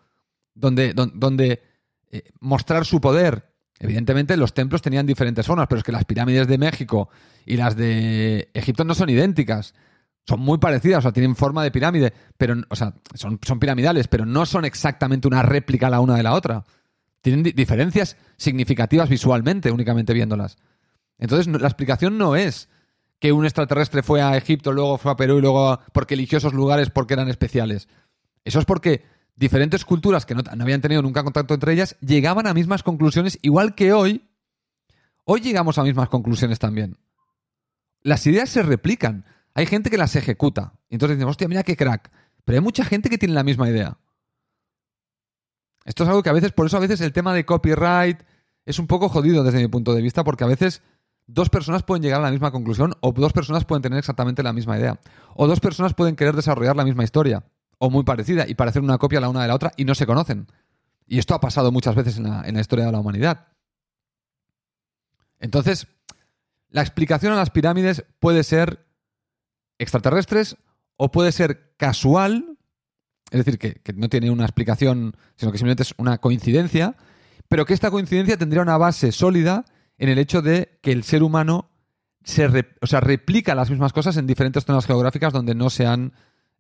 donde, 0.55 1.63
eh, 2.11 2.23
mostrar 2.41 2.85
su 2.87 3.01
poder. 3.01 3.53
Evidentemente 3.79 4.37
los 4.37 4.55
templos 4.55 4.81
tenían 4.83 5.07
diferentes 5.07 5.47
formas, 5.47 5.67
pero 5.69 5.81
es 5.81 5.85
que 5.85 5.93
las 5.93 6.07
pirámides 6.07 6.49
de 6.49 6.59
México 6.59 7.11
y 7.45 7.57
las 7.57 7.77
de 7.77 8.49
Egipto 8.55 8.85
no 8.85 8.95
son 8.95 9.11
idénticas. 9.11 9.75
Son 10.27 10.41
muy 10.41 10.59
parecidas, 10.59 11.01
o 11.01 11.03
sea, 11.03 11.13
tienen 11.13 11.37
forma 11.37 11.63
de 11.63 11.71
pirámide, 11.71 12.13
pero, 12.37 12.57
o 12.69 12.75
sea, 12.75 12.95
son 13.15 13.61
piramidales, 13.61 14.09
pero 14.09 14.27
no 14.27 14.45
son 14.47 14.65
exactamente 14.65 15.29
una 15.29 15.43
réplica 15.43 15.91
la 15.91 16.01
una 16.01 16.17
de 16.17 16.23
la 16.23 16.33
otra. 16.33 16.65
Tienen 17.21 17.43
diferencias 17.43 18.17
significativas 18.37 19.09
visualmente, 19.09 19.71
únicamente 19.71 20.15
viéndolas. 20.15 20.57
Entonces, 21.19 21.47
la 21.47 21.67
explicación 21.67 22.19
no 22.19 22.37
es 22.37 22.69
que 23.19 23.33
un 23.33 23.45
extraterrestre 23.45 24.03
fue 24.03 24.21
a 24.21 24.37
Egipto, 24.37 24.73
luego 24.73 24.99
fue 24.99 25.13
a 25.13 25.17
Perú 25.17 25.39
y 25.39 25.41
luego 25.41 25.81
porque 25.93 26.15
eligió 26.15 26.39
esos 26.39 26.53
lugares 26.53 26.91
porque 26.91 27.15
eran 27.15 27.29
especiales. 27.29 27.89
Eso 28.45 28.59
es 28.59 28.65
porque 28.65 29.05
diferentes 29.35 29.85
culturas 29.85 30.27
que 30.27 30.35
no, 30.35 30.43
habían 30.61 30.81
tenido 30.81 31.03
nunca 31.03 31.25
contacto 31.25 31.55
entre 31.55 31.73
ellas 31.73 31.97
llegaban 32.01 32.47
a 32.47 32.55
mismas 32.55 32.83
conclusiones, 32.83 33.39
igual 33.43 33.75
que 33.75 33.93
hoy. 33.93 34.29
Hoy 35.25 35.41
llegamos 35.41 35.79
a 35.79 35.83
mismas 35.83 36.09
conclusiones 36.09 36.59
también. 36.59 36.99
Las 38.03 38.27
ideas 38.27 38.49
se 38.49 38.63
replican. 38.63 39.25
Hay 39.55 39.67
gente 39.67 39.91
que 39.91 39.99
las 39.99 40.15
ejecuta. 40.15 40.75
entonces 40.91 41.17
decimos, 41.17 41.33
hostia, 41.33 41.49
mira 41.49 41.65
qué 41.65 41.77
crack. 41.77 42.13
Pero 42.45 42.59
hay 42.59 42.63
mucha 42.63 42.85
gente 42.85 43.11
que 43.11 43.19
tiene 43.19 43.35
la 43.35 43.43
misma 43.43 43.69
idea. 43.69 43.99
Esto 45.85 46.05
es 46.05 46.09
algo 46.09 46.23
que 46.23 46.31
a 46.31 46.33
veces, 46.33 46.53
por 46.53 46.67
eso 46.67 46.77
a 46.77 46.81
veces 46.81 47.01
el 47.01 47.13
tema 47.13 47.35
de 47.35 47.45
copyright 47.45 48.21
es 48.65 48.79
un 48.79 48.87
poco 48.87 49.09
jodido 49.09 49.43
desde 49.43 49.59
mi 49.59 49.69
punto 49.69 49.95
de 49.95 50.03
vista, 50.03 50.23
porque 50.23 50.45
a 50.45 50.49
veces 50.49 50.83
dos 51.27 51.51
personas 51.51 51.83
pueden 51.83 52.03
llegar 52.03 52.21
a 52.21 52.25
la 52.25 52.31
misma 52.31 52.51
conclusión 52.51 52.95
o 53.01 53.13
dos 53.13 53.33
personas 53.33 53.65
pueden 53.65 53.83
tener 53.83 53.99
exactamente 53.99 54.43
la 54.43 54.53
misma 54.53 54.79
idea. 54.79 55.01
O 55.35 55.47
dos 55.47 55.61
personas 55.61 55.95
pueden 55.95 56.17
querer 56.17 56.35
desarrollar 56.35 56.77
la 56.77 56.85
misma 56.85 57.05
historia 57.05 57.45
o 57.79 57.91
muy 57.91 58.05
parecida 58.05 58.47
y 58.49 58.55
parecer 58.55 58.83
una 58.83 58.99
copia 58.99 59.21
la 59.21 59.29
una 59.29 59.43
de 59.43 59.49
la 59.49 59.55
otra 59.55 59.73
y 59.77 59.85
no 59.85 59.95
se 59.95 60.07
conocen. 60.07 60.47
Y 61.07 61.19
esto 61.19 61.35
ha 61.35 61.41
pasado 61.41 61.71
muchas 61.73 61.95
veces 61.95 62.17
en 62.19 62.25
la, 62.25 62.61
historia 62.61 62.87
de 62.87 62.93
la 62.93 63.01
humanidad. 63.01 63.49
Entonces, 65.39 65.87
la 66.69 66.81
explicación 66.81 67.33
a 67.33 67.37
las 67.37 67.51
pirámides 67.51 68.05
puede 68.19 68.43
ser 68.43 68.87
extraterrestres 69.79 70.57
o 70.97 71.13
puede 71.13 71.31
ser 71.31 71.75
casual, 71.77 72.59
es 73.31 73.45
decir, 73.45 73.59
que, 73.59 73.75
que, 73.75 73.93
no 73.93 74.09
tiene 74.09 74.31
una 74.31 74.45
explicación, 74.45 75.17
sino 75.37 75.53
que 75.53 75.59
simplemente 75.59 75.83
es 75.83 75.95
una 75.99 76.19
coincidencia, 76.19 76.97
pero 77.49 77.67
que 77.67 77.75
esta 77.75 77.91
coincidencia 77.91 78.37
tendría 78.37 78.63
una 78.63 78.79
base 78.79 79.13
sólida 79.13 79.65
en 79.99 80.09
el 80.09 80.19
hecho 80.19 80.43
de 80.43 80.79
que 80.83 80.93
el 80.93 81.05
ser 81.05 81.23
humano 81.23 81.71
se 82.25 82.47
o 82.81 82.87
sea, 82.87 83.01
replica 83.01 83.55
las 83.55 83.71
mismas 83.71 83.93
cosas 83.93 84.17
en 84.17 84.27
diferentes 84.27 84.65
zonas 84.65 84.87
geográficas 84.87 85.33
donde 85.33 85.55
no 85.55 85.71
se 85.71 85.87
han. 85.87 86.13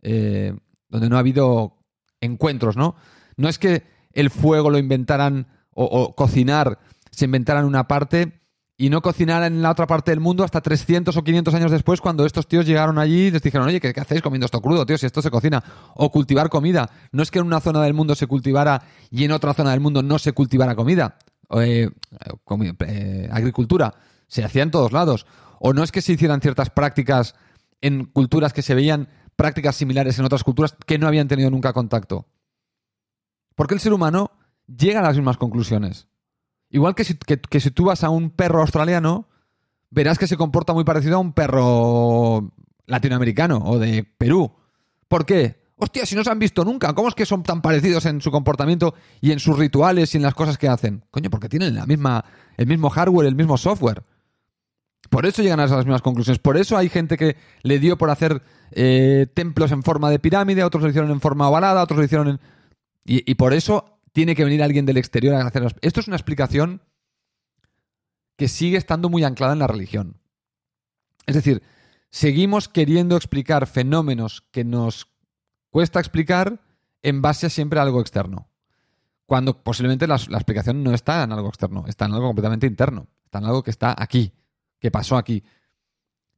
Eh, 0.02 0.54
donde 0.88 1.08
no 1.08 1.16
ha 1.16 1.20
habido 1.20 1.78
encuentros, 2.20 2.76
¿no? 2.76 2.94
No 3.36 3.48
es 3.48 3.58
que 3.58 3.82
el 4.12 4.30
fuego 4.30 4.70
lo 4.70 4.78
inventaran 4.78 5.48
o, 5.72 5.84
o 5.84 6.14
cocinar 6.14 6.78
se 7.16 7.24
inventaran 7.24 7.64
una 7.64 7.88
parte 7.88 8.42
y 8.76 8.90
no 8.90 9.00
cocinaran 9.00 9.54
en 9.54 9.62
la 9.62 9.70
otra 9.70 9.86
parte 9.86 10.10
del 10.10 10.20
mundo 10.20 10.44
hasta 10.44 10.60
300 10.60 11.16
o 11.16 11.24
500 11.24 11.54
años 11.54 11.70
después 11.70 12.02
cuando 12.02 12.26
estos 12.26 12.46
tíos 12.46 12.66
llegaron 12.66 12.98
allí 12.98 13.28
y 13.28 13.30
les 13.30 13.40
dijeron, 13.40 13.66
oye, 13.66 13.80
¿qué, 13.80 13.94
¿qué, 13.94 14.00
hacéis 14.00 14.20
comiendo 14.20 14.44
esto 14.44 14.60
crudo, 14.60 14.84
tío? 14.84 14.98
Si 14.98 15.06
esto 15.06 15.22
se 15.22 15.30
cocina. 15.30 15.64
O 15.94 16.12
cultivar 16.12 16.50
comida. 16.50 16.90
No 17.10 17.22
es 17.22 17.30
que 17.30 17.38
en 17.38 17.46
una 17.46 17.60
zona 17.60 17.82
del 17.82 17.94
mundo 17.94 18.14
se 18.14 18.26
cultivara 18.26 18.82
y 19.10 19.24
en 19.24 19.32
otra 19.32 19.54
zona 19.54 19.70
del 19.70 19.80
mundo 19.80 20.02
no 20.02 20.18
se 20.18 20.32
cultivara 20.32 20.74
comida. 20.74 21.16
Eh, 21.50 21.88
eh, 22.86 23.28
agricultura, 23.30 23.94
se 24.26 24.44
hacía 24.44 24.62
en 24.62 24.70
todos 24.70 24.92
lados. 24.92 25.26
O 25.58 25.72
no 25.72 25.82
es 25.82 25.92
que 25.92 26.02
se 26.02 26.12
hicieran 26.12 26.40
ciertas 26.40 26.70
prácticas 26.70 27.34
en 27.80 28.04
culturas 28.04 28.52
que 28.52 28.62
se 28.62 28.74
veían 28.74 29.08
prácticas 29.36 29.76
similares 29.76 30.18
en 30.18 30.24
otras 30.24 30.44
culturas 30.44 30.74
que 30.86 30.98
no 30.98 31.06
habían 31.06 31.28
tenido 31.28 31.50
nunca 31.50 31.72
contacto. 31.72 32.26
Porque 33.54 33.74
el 33.74 33.80
ser 33.80 33.92
humano 33.92 34.32
llega 34.66 35.00
a 35.00 35.02
las 35.02 35.16
mismas 35.16 35.36
conclusiones. 35.36 36.08
Igual 36.68 36.94
que 36.94 37.04
si, 37.04 37.14
que 37.14 37.60
si 37.60 37.70
tú 37.70 37.84
vas 37.84 38.02
a 38.04 38.10
un 38.10 38.30
perro 38.30 38.60
australiano, 38.60 39.28
verás 39.90 40.18
que 40.18 40.26
se 40.26 40.36
comporta 40.36 40.72
muy 40.72 40.84
parecido 40.84 41.16
a 41.16 41.20
un 41.20 41.32
perro 41.32 42.52
latinoamericano 42.86 43.58
o 43.64 43.78
de 43.78 44.04
Perú. 44.04 44.52
¿Por 45.08 45.26
qué? 45.26 45.65
Hostia, 45.78 46.06
si 46.06 46.14
no 46.14 46.24
se 46.24 46.30
han 46.30 46.38
visto 46.38 46.64
nunca, 46.64 46.94
¿cómo 46.94 47.08
es 47.08 47.14
que 47.14 47.26
son 47.26 47.42
tan 47.42 47.60
parecidos 47.60 48.06
en 48.06 48.22
su 48.22 48.30
comportamiento 48.30 48.94
y 49.20 49.32
en 49.32 49.40
sus 49.40 49.58
rituales 49.58 50.14
y 50.14 50.16
en 50.16 50.22
las 50.22 50.34
cosas 50.34 50.56
que 50.56 50.68
hacen? 50.68 51.04
Coño, 51.10 51.28
porque 51.28 51.50
tienen 51.50 51.74
la 51.74 51.84
misma, 51.84 52.24
el 52.56 52.66
mismo 52.66 52.88
hardware, 52.88 53.26
el 53.26 53.34
mismo 53.34 53.58
software. 53.58 54.02
Por 55.10 55.26
eso 55.26 55.42
llegan 55.42 55.60
a 55.60 55.64
esas 55.64 55.84
mismas 55.84 56.00
conclusiones. 56.00 56.38
Por 56.38 56.56
eso 56.56 56.78
hay 56.78 56.88
gente 56.88 57.18
que 57.18 57.36
le 57.62 57.78
dio 57.78 57.98
por 57.98 58.08
hacer 58.08 58.42
eh, 58.72 59.26
templos 59.34 59.70
en 59.70 59.82
forma 59.82 60.10
de 60.10 60.18
pirámide, 60.18 60.64
otros 60.64 60.82
lo 60.82 60.88
hicieron 60.88 61.10
en 61.10 61.20
forma 61.20 61.48
ovalada, 61.48 61.82
otros 61.82 61.98
lo 61.98 62.04
hicieron 62.04 62.28
en... 62.28 62.40
Y, 63.04 63.30
y 63.30 63.34
por 63.34 63.52
eso 63.52 64.00
tiene 64.12 64.34
que 64.34 64.44
venir 64.44 64.62
alguien 64.62 64.86
del 64.86 64.96
exterior 64.96 65.34
a 65.34 65.46
hacer... 65.46 65.62
Esto 65.82 66.00
es 66.00 66.08
una 66.08 66.16
explicación 66.16 66.80
que 68.36 68.48
sigue 68.48 68.78
estando 68.78 69.10
muy 69.10 69.24
anclada 69.24 69.52
en 69.52 69.58
la 69.58 69.66
religión. 69.66 70.20
Es 71.26 71.34
decir, 71.34 71.62
seguimos 72.10 72.68
queriendo 72.68 73.16
explicar 73.16 73.66
fenómenos 73.66 74.42
que 74.50 74.64
nos 74.64 75.15
cuesta 75.76 76.00
explicar 76.00 76.62
en 77.02 77.20
base 77.20 77.44
a 77.44 77.50
siempre 77.50 77.78
a 77.78 77.82
algo 77.82 78.00
externo. 78.00 78.48
Cuando 79.26 79.62
posiblemente 79.62 80.06
la, 80.06 80.14
explicación 80.14 80.82
no 80.82 80.94
está 80.94 81.22
en 81.22 81.32
algo 81.32 81.48
externo, 81.50 81.84
está 81.86 82.06
en 82.06 82.14
algo 82.14 82.28
completamente 82.28 82.66
interno, 82.66 83.08
está 83.26 83.40
en 83.40 83.44
algo 83.44 83.62
que 83.62 83.72
está 83.72 83.94
aquí, 83.94 84.32
que 84.80 84.90
pasó 84.90 85.18
aquí. 85.18 85.44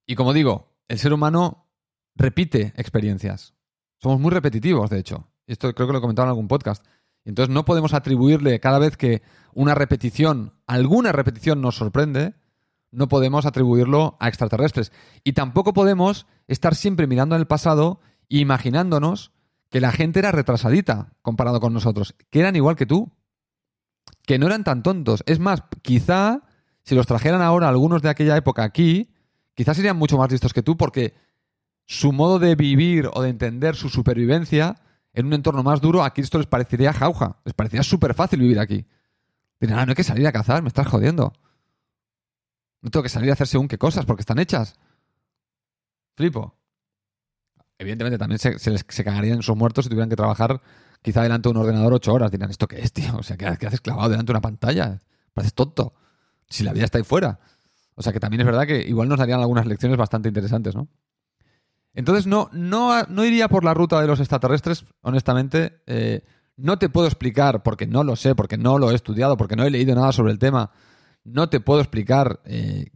Y 0.06 0.16
como 0.16 0.32
digo, 0.32 0.74
el 0.88 0.98
ser 0.98 1.12
humano 1.12 1.68
repite 2.16 2.72
experiencias. 2.76 3.54
Somos 3.98 4.18
muy 4.18 4.32
repetitivos, 4.32 4.90
de 4.90 4.98
hecho. 4.98 5.28
Esto 5.46 5.72
creo 5.72 5.86
que 5.86 5.92
lo 5.92 5.98
he 6.00 6.02
comentado 6.02 6.26
en 6.26 6.30
algún 6.30 6.48
podcast. 6.48 6.84
Entonces 7.24 7.54
no 7.54 7.64
podemos 7.64 7.94
atribuirle 7.94 8.58
cada 8.58 8.80
vez 8.80 8.96
que 8.96 9.22
una 9.54 9.76
repetición, 9.76 10.54
alguna 10.66 11.12
repetición 11.12 11.60
nos 11.60 11.76
sorprende, 11.76 12.34
no 12.90 13.06
podemos 13.06 13.46
atribuirlo 13.46 14.16
a 14.18 14.26
extraterrestres. 14.26 14.90
Y 15.22 15.34
tampoco 15.34 15.74
podemos 15.74 16.26
estar 16.48 16.74
siempre 16.74 17.06
mirando 17.06 17.36
en 17.36 17.42
el 17.42 17.46
pasado 17.46 18.00
imaginándonos 18.28 19.32
que 19.70 19.80
la 19.80 19.92
gente 19.92 20.18
era 20.18 20.32
retrasadita 20.32 21.12
comparado 21.22 21.60
con 21.60 21.72
nosotros, 21.72 22.14
que 22.30 22.40
eran 22.40 22.56
igual 22.56 22.76
que 22.76 22.86
tú, 22.86 23.12
que 24.26 24.38
no 24.38 24.46
eran 24.46 24.64
tan 24.64 24.82
tontos. 24.82 25.22
Es 25.26 25.38
más, 25.38 25.62
quizá 25.82 26.42
si 26.82 26.94
los 26.94 27.06
trajeran 27.06 27.42
ahora 27.42 27.68
algunos 27.68 28.02
de 28.02 28.08
aquella 28.08 28.36
época 28.36 28.62
aquí, 28.64 29.10
quizás 29.54 29.76
serían 29.76 29.96
mucho 29.96 30.16
más 30.16 30.30
listos 30.30 30.52
que 30.52 30.62
tú 30.62 30.76
porque 30.76 31.14
su 31.84 32.12
modo 32.12 32.38
de 32.38 32.54
vivir 32.54 33.10
o 33.12 33.22
de 33.22 33.30
entender 33.30 33.76
su 33.76 33.88
supervivencia 33.88 34.80
en 35.12 35.26
un 35.26 35.32
entorno 35.32 35.62
más 35.62 35.80
duro, 35.80 36.04
aquí 36.04 36.20
esto 36.20 36.38
les 36.38 36.46
parecería 36.46 36.92
jauja, 36.92 37.40
les 37.44 37.54
parecería 37.54 37.82
súper 37.82 38.14
fácil 38.14 38.40
vivir 38.40 38.60
aquí. 38.60 38.86
Dirán, 39.60 39.80
ah, 39.80 39.86
no 39.86 39.90
hay 39.90 39.96
que 39.96 40.04
salir 40.04 40.26
a 40.26 40.32
cazar, 40.32 40.62
me 40.62 40.68
estás 40.68 40.86
jodiendo. 40.86 41.32
No 42.80 42.90
tengo 42.90 43.02
que 43.02 43.08
salir 43.08 43.30
a 43.30 43.32
hacer 43.32 43.48
según 43.48 43.66
qué 43.66 43.76
cosas 43.76 44.06
porque 44.06 44.22
están 44.22 44.38
hechas. 44.38 44.78
Flipo 46.14 46.58
evidentemente 47.78 48.18
también 48.18 48.38
se, 48.38 48.58
se, 48.58 49.04
cagarían 49.04 49.36
en 49.36 49.42
sus 49.42 49.56
muertos 49.56 49.84
si 49.84 49.88
tuvieran 49.88 50.08
que 50.10 50.16
trabajar 50.16 50.60
quizá 51.00 51.22
delante 51.22 51.48
de 51.48 51.50
un 51.52 51.56
ordenador 51.58 51.94
ocho 51.94 52.12
horas. 52.12 52.30
Dirán, 52.30 52.50
¿esto 52.50 52.66
qué 52.66 52.80
es, 52.80 52.92
tío? 52.92 53.16
O 53.16 53.22
sea, 53.22 53.36
¿qué, 53.36 53.46
haces 53.46 53.80
clavado 53.80 54.08
delante 54.08 54.32
de 54.32 54.32
una 54.32 54.40
pantalla? 54.40 54.98
Pareces 55.32 55.54
tonto. 55.54 55.94
Si 56.48 56.64
la 56.64 56.72
vida 56.72 56.84
está 56.84 56.98
ahí 56.98 57.04
fuera. 57.04 57.38
O 57.94 58.02
sea, 58.02 58.12
que 58.12 58.20
también 58.20 58.40
es 58.40 58.46
verdad 58.46 58.66
que 58.66 58.80
igual 58.80 59.08
nos 59.08 59.18
darían 59.18 59.40
algunas 59.40 59.66
lecciones 59.66 59.98
bastante 59.98 60.28
interesantes, 60.28 60.74
¿no? 60.74 60.88
Entonces, 61.94 62.26
no, 62.26 62.48
no, 62.52 63.02
no 63.04 63.24
iría 63.24 63.48
por 63.48 63.64
la 63.64 63.74
ruta 63.74 64.00
de 64.00 64.06
los 64.06 64.20
extraterrestres, 64.20 64.84
honestamente. 65.02 65.82
Eh, 65.86 66.22
no 66.56 66.78
te 66.78 66.88
puedo 66.88 67.06
explicar, 67.06 67.62
porque 67.62 67.86
no 67.86 68.04
lo 68.04 68.16
sé, 68.16 68.34
porque 68.34 68.56
no 68.56 68.78
lo 68.78 68.90
he 68.90 68.94
estudiado, 68.94 69.36
porque 69.36 69.56
no 69.56 69.64
he 69.64 69.70
leído 69.70 69.94
nada 69.94 70.12
sobre 70.12 70.32
el 70.32 70.38
tema. 70.38 70.70
No 71.24 71.48
te 71.48 71.60
puedo 71.60 71.80
explicar 71.80 72.40
eh, 72.44 72.90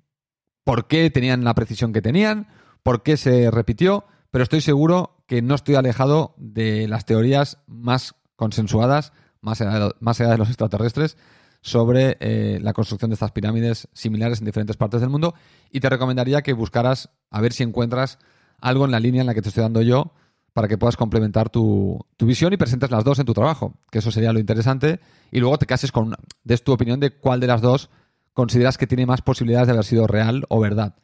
por 0.65 0.87
qué 0.87 1.11
tenían 1.11 1.45
la 1.45 1.55
precisión 1.55 1.93
que 1.93 2.03
tenían, 2.03 2.49
por 2.83 3.03
qué 3.03 3.17
se 3.17 3.51
repitió 3.51 4.05
pero 4.33 4.43
estoy 4.43 4.63
seguro 4.63 5.23
que 5.29 5.43
no 5.43 5.55
estoy 5.55 5.77
alejado 5.77 6.35
de 6.39 6.89
las 6.89 7.05
teorías 7.05 7.59
más 7.67 8.15
consensuadas, 8.35 9.13
más 9.43 9.61
allá 9.61 10.31
de, 10.31 10.39
los 10.39 10.49
extraterrestres, 10.49 11.19
sobre 11.61 12.17
eh, 12.19 12.59
la 12.63 12.73
construcción 12.73 13.11
de 13.11 13.15
estas 13.15 13.31
pirámides 13.31 13.89
similares 13.93 14.41
en 14.41 14.47
diferentes 14.47 14.79
partes 14.79 15.03
del 15.03 15.11
mundo. 15.11 15.35
Y 15.71 15.81
te 15.81 15.91
recomendaría 15.91 16.41
que 16.41 16.55
buscaras 16.55 17.11
a 17.31 17.43
ver 17.43 17.53
si 17.53 17.63
encuentras 17.63 18.19
algo 18.59 18.87
en 18.87 18.91
la 18.91 19.01
línea 19.01 19.21
en 19.21 19.27
la 19.27 19.35
que 19.35 19.43
te 19.43 19.51
estoy 19.51 19.63
dando 19.63 19.83
yo 19.83 20.15
para 20.55 20.67
que 20.67 20.79
puedas 20.79 20.97
complementar 20.97 21.51
tu, 21.51 22.01
visión 22.19 22.55
y 22.55 22.57
presentes 22.57 22.91
las 22.91 23.05
dos 23.05 23.19
en 23.19 23.27
tu 23.27 23.35
trabajo, 23.35 23.75
que 23.91 23.99
eso 23.99 24.11
sería 24.11 24.33
lo 24.33 24.41
interesante. 24.41 25.01
Y 25.31 25.41
luego 25.41 25.59
te 25.59 25.67
cases 25.67 25.93
con, 25.93 26.15
des 26.43 26.65
tu 26.65 26.73
opinión 26.73 27.01
de 27.01 27.11
cuál 27.11 27.39
de 27.39 27.49
las 27.49 27.61
dos 27.61 27.91
consideras 28.33 28.79
que 28.79 28.87
tiene 28.87 29.05
más 29.05 29.21
posibilidades 29.21 29.69
de 29.69 29.73
haber 29.75 29.85
sido 29.85 30.07
real 30.07 30.47
o 30.49 30.59
verdad 30.59 30.97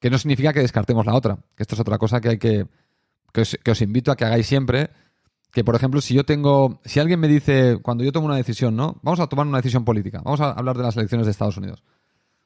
que 0.00 0.10
no 0.10 0.18
significa 0.18 0.52
que 0.52 0.60
descartemos 0.60 1.06
la 1.06 1.14
otra, 1.14 1.38
que 1.56 1.62
esto 1.62 1.74
es 1.74 1.80
otra 1.80 1.98
cosa 1.98 2.20
que 2.20 2.28
hay 2.28 2.38
que, 2.38 2.66
que 3.32 3.70
os, 3.70 3.82
invito 3.82 4.12
a 4.12 4.16
que 4.16 4.24
hagáis 4.24 4.46
siempre, 4.46 4.90
que 5.50 5.64
por 5.64 5.74
ejemplo, 5.74 6.00
si 6.00 6.14
yo 6.14 6.24
tengo, 6.24 6.80
si 6.84 7.00
alguien 7.00 7.20
me 7.20 7.28
dice, 7.28 7.78
cuando 7.82 8.04
yo 8.04 8.12
tomo 8.12 8.26
una 8.26 8.36
decisión, 8.36 8.76
¿no? 8.76 9.00
Vamos 9.02 9.20
a 9.20 9.26
tomar 9.26 9.46
una 9.46 9.58
decisión 9.58 9.84
política, 9.84 10.20
vamos 10.24 10.40
a 10.40 10.52
hablar 10.52 10.76
de 10.76 10.84
las 10.84 10.96
elecciones 10.96 11.26
de 11.26 11.32
Estados 11.32 11.56
Unidos. 11.56 11.82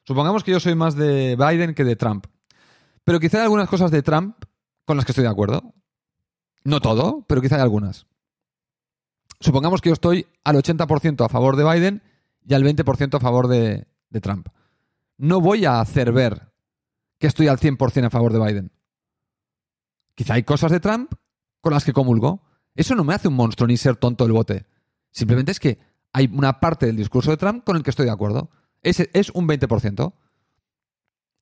Supongamos 0.04 0.44
que 0.44 0.52
yo 0.52 0.60
soy 0.60 0.74
más 0.74 0.94
de 0.94 1.36
Biden 1.36 1.74
que 1.74 1.84
de 1.84 1.96
Trump, 1.96 2.26
pero 3.04 3.20
quizá 3.20 3.38
hay 3.38 3.44
algunas 3.44 3.68
cosas 3.68 3.90
de 3.90 4.02
Trump 4.02 4.36
con 4.84 4.96
las 4.96 5.04
que 5.04 5.12
estoy 5.12 5.24
de 5.24 5.30
acuerdo. 5.30 5.74
No 6.64 6.80
todo, 6.80 7.24
pero 7.28 7.40
quizá 7.40 7.56
hay 7.56 7.62
algunas. 7.62 8.06
supongamos 9.40 9.80
que 9.80 9.90
yo 9.90 9.94
estoy 9.94 10.26
al 10.44 10.56
80% 10.56 11.24
a 11.24 11.28
favor 11.28 11.56
de 11.56 11.64
Biden 11.64 12.02
y 12.46 12.54
al 12.54 12.64
20% 12.64 13.14
a 13.14 13.20
favor 13.20 13.48
de, 13.48 13.86
de 14.10 14.20
Trump. 14.20 14.48
No 15.18 15.40
voy 15.40 15.64
a 15.64 15.80
hacer 15.80 16.12
ver 16.12 16.48
que 17.18 17.26
estoy 17.26 17.48
al 17.48 17.58
100% 17.58 18.06
a 18.06 18.10
favor 18.10 18.32
de 18.32 18.38
Biden. 18.38 18.72
Quizá 20.14 20.34
hay 20.34 20.42
cosas 20.42 20.70
de 20.70 20.80
Trump 20.80 21.12
con 21.60 21.72
las 21.72 21.84
que 21.84 21.92
comulgo. 21.92 22.42
Eso 22.74 22.94
no 22.94 23.04
me 23.04 23.14
hace 23.14 23.28
un 23.28 23.34
monstruo 23.34 23.66
ni 23.66 23.76
ser 23.76 23.96
tonto 23.96 24.24
del 24.24 24.32
bote. 24.32 24.66
Simplemente 25.10 25.52
es 25.52 25.60
que 25.60 25.78
hay 26.12 26.30
una 26.32 26.60
parte 26.60 26.86
del 26.86 26.96
discurso 26.96 27.30
de 27.30 27.36
Trump 27.36 27.64
con 27.64 27.76
el 27.76 27.82
que 27.82 27.90
estoy 27.90 28.06
de 28.06 28.12
acuerdo. 28.12 28.50
Ese 28.82 29.10
es 29.12 29.30
un 29.30 29.48
20%. 29.48 30.12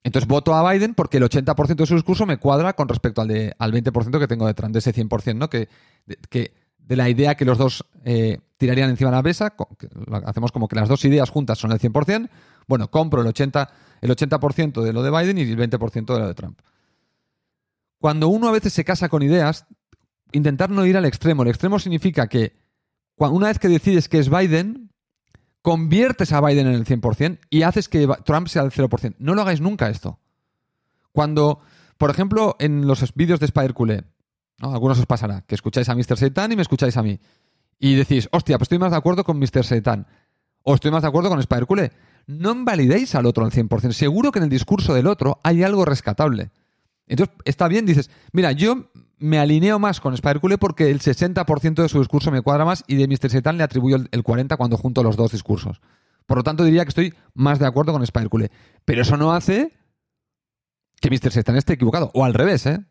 Entonces 0.02 0.28
voto 0.28 0.54
a 0.54 0.72
Biden 0.72 0.94
porque 0.94 1.16
el 1.16 1.24
80% 1.24 1.74
de 1.74 1.86
su 1.86 1.94
discurso 1.94 2.26
me 2.26 2.38
cuadra 2.38 2.74
con 2.74 2.88
respecto 2.88 3.22
al, 3.22 3.28
de, 3.28 3.54
al 3.58 3.72
20% 3.72 4.18
que 4.18 4.28
tengo 4.28 4.46
de 4.46 4.54
Trump, 4.54 4.72
de 4.72 4.78
ese 4.78 4.94
100%, 4.94 5.36
¿no? 5.36 5.50
Que, 5.50 5.68
de, 6.06 6.16
que, 6.30 6.54
de 6.78 6.96
la 6.96 7.08
idea 7.08 7.34
que 7.34 7.44
los 7.44 7.58
dos 7.58 7.84
eh, 8.04 8.38
tirarían 8.56 8.90
encima 8.90 9.10
de 9.10 9.16
la 9.16 9.22
mesa, 9.22 9.54
hacemos 10.24 10.52
como 10.52 10.68
que 10.68 10.76
las 10.76 10.88
dos 10.88 11.04
ideas 11.04 11.28
juntas 11.30 11.58
son 11.58 11.72
el 11.72 11.80
100%, 11.80 12.28
bueno, 12.66 12.90
compro 12.90 13.22
el 13.22 13.28
80%, 13.28 13.68
el 14.00 14.10
80 14.10 14.38
de 14.82 14.92
lo 14.92 15.02
de 15.02 15.10
Biden 15.10 15.38
y 15.38 15.42
el 15.42 15.58
20% 15.58 16.14
de 16.14 16.20
lo 16.20 16.28
de 16.28 16.34
Trump. 16.34 16.60
Cuando 17.98 18.28
uno 18.28 18.48
a 18.48 18.52
veces 18.52 18.72
se 18.72 18.84
casa 18.84 19.08
con 19.08 19.22
ideas, 19.22 19.66
intentar 20.32 20.70
no 20.70 20.84
ir 20.84 20.96
al 20.96 21.04
extremo. 21.04 21.42
El 21.42 21.48
extremo 21.48 21.78
significa 21.78 22.26
que 22.26 22.56
una 23.16 23.48
vez 23.48 23.58
que 23.58 23.68
decides 23.68 24.08
que 24.08 24.18
es 24.18 24.28
Biden, 24.28 24.90
conviertes 25.62 26.32
a 26.32 26.40
Biden 26.40 26.66
en 26.66 26.74
el 26.74 26.84
100% 26.84 27.40
y 27.50 27.62
haces 27.62 27.88
que 27.88 28.06
Trump 28.24 28.48
sea 28.48 28.62
el 28.62 28.70
0%. 28.70 29.16
No 29.18 29.34
lo 29.34 29.42
hagáis 29.42 29.60
nunca 29.60 29.88
esto. 29.88 30.20
Cuando, 31.12 31.60
por 31.96 32.10
ejemplo, 32.10 32.56
en 32.58 32.86
los 32.86 33.14
vídeos 33.14 33.40
de 33.40 33.46
Spider 33.46 33.74
¿no? 34.58 34.72
algunos 34.72 34.98
os 34.98 35.06
pasará, 35.06 35.40
que 35.42 35.54
escucháis 35.54 35.88
a 35.88 35.94
Mr. 35.94 36.18
Satan 36.18 36.52
y 36.52 36.56
me 36.56 36.62
escucháis 36.62 36.96
a 36.96 37.02
mí. 37.02 37.18
Y 37.78 37.94
decís, 37.94 38.28
hostia, 38.32 38.58
pues 38.58 38.66
estoy 38.66 38.78
más 38.78 38.90
de 38.90 38.98
acuerdo 38.98 39.24
con 39.24 39.38
Mr. 39.38 39.64
Satan. 39.64 40.06
O 40.62 40.74
estoy 40.74 40.90
más 40.90 41.02
de 41.02 41.08
acuerdo 41.08 41.30
con 41.30 41.38
Spider. 41.40 41.66
No 42.26 42.52
invalidéis 42.52 43.14
al 43.14 43.26
otro 43.26 43.44
al 43.44 43.52
100%. 43.52 43.92
Seguro 43.92 44.32
que 44.32 44.38
en 44.38 44.44
el 44.44 44.50
discurso 44.50 44.94
del 44.94 45.06
otro 45.06 45.40
hay 45.44 45.62
algo 45.62 45.84
rescatable. 45.84 46.50
Entonces, 47.06 47.34
está 47.44 47.68
bien, 47.68 47.86
dices, 47.86 48.10
mira, 48.32 48.52
yo 48.52 48.90
me 49.18 49.38
alineo 49.38 49.78
más 49.78 50.00
con 50.00 50.14
Spider 50.14 50.58
porque 50.58 50.90
el 50.90 51.00
60% 51.00 51.82
de 51.82 51.88
su 51.88 51.98
discurso 52.00 52.30
me 52.30 52.42
cuadra 52.42 52.64
más 52.64 52.84
y 52.86 52.96
de 52.96 53.06
Mr. 53.06 53.30
Satan 53.30 53.56
le 53.56 53.64
atribuyo 53.64 53.96
el 53.96 54.24
40% 54.24 54.56
cuando 54.56 54.76
junto 54.76 55.02
los 55.02 55.16
dos 55.16 55.32
discursos. 55.32 55.80
Por 56.26 56.38
lo 56.38 56.42
tanto, 56.42 56.64
diría 56.64 56.84
que 56.84 56.88
estoy 56.88 57.14
más 57.34 57.58
de 57.58 57.66
acuerdo 57.66 57.92
con 57.92 58.02
Spider 58.02 58.50
Pero 58.84 59.02
eso 59.02 59.16
no 59.16 59.32
hace 59.32 59.72
que 61.00 61.10
Mr. 61.10 61.30
Satan 61.30 61.56
esté 61.56 61.74
equivocado. 61.74 62.10
O 62.14 62.24
al 62.24 62.34
revés, 62.34 62.66
¿eh? 62.66 62.84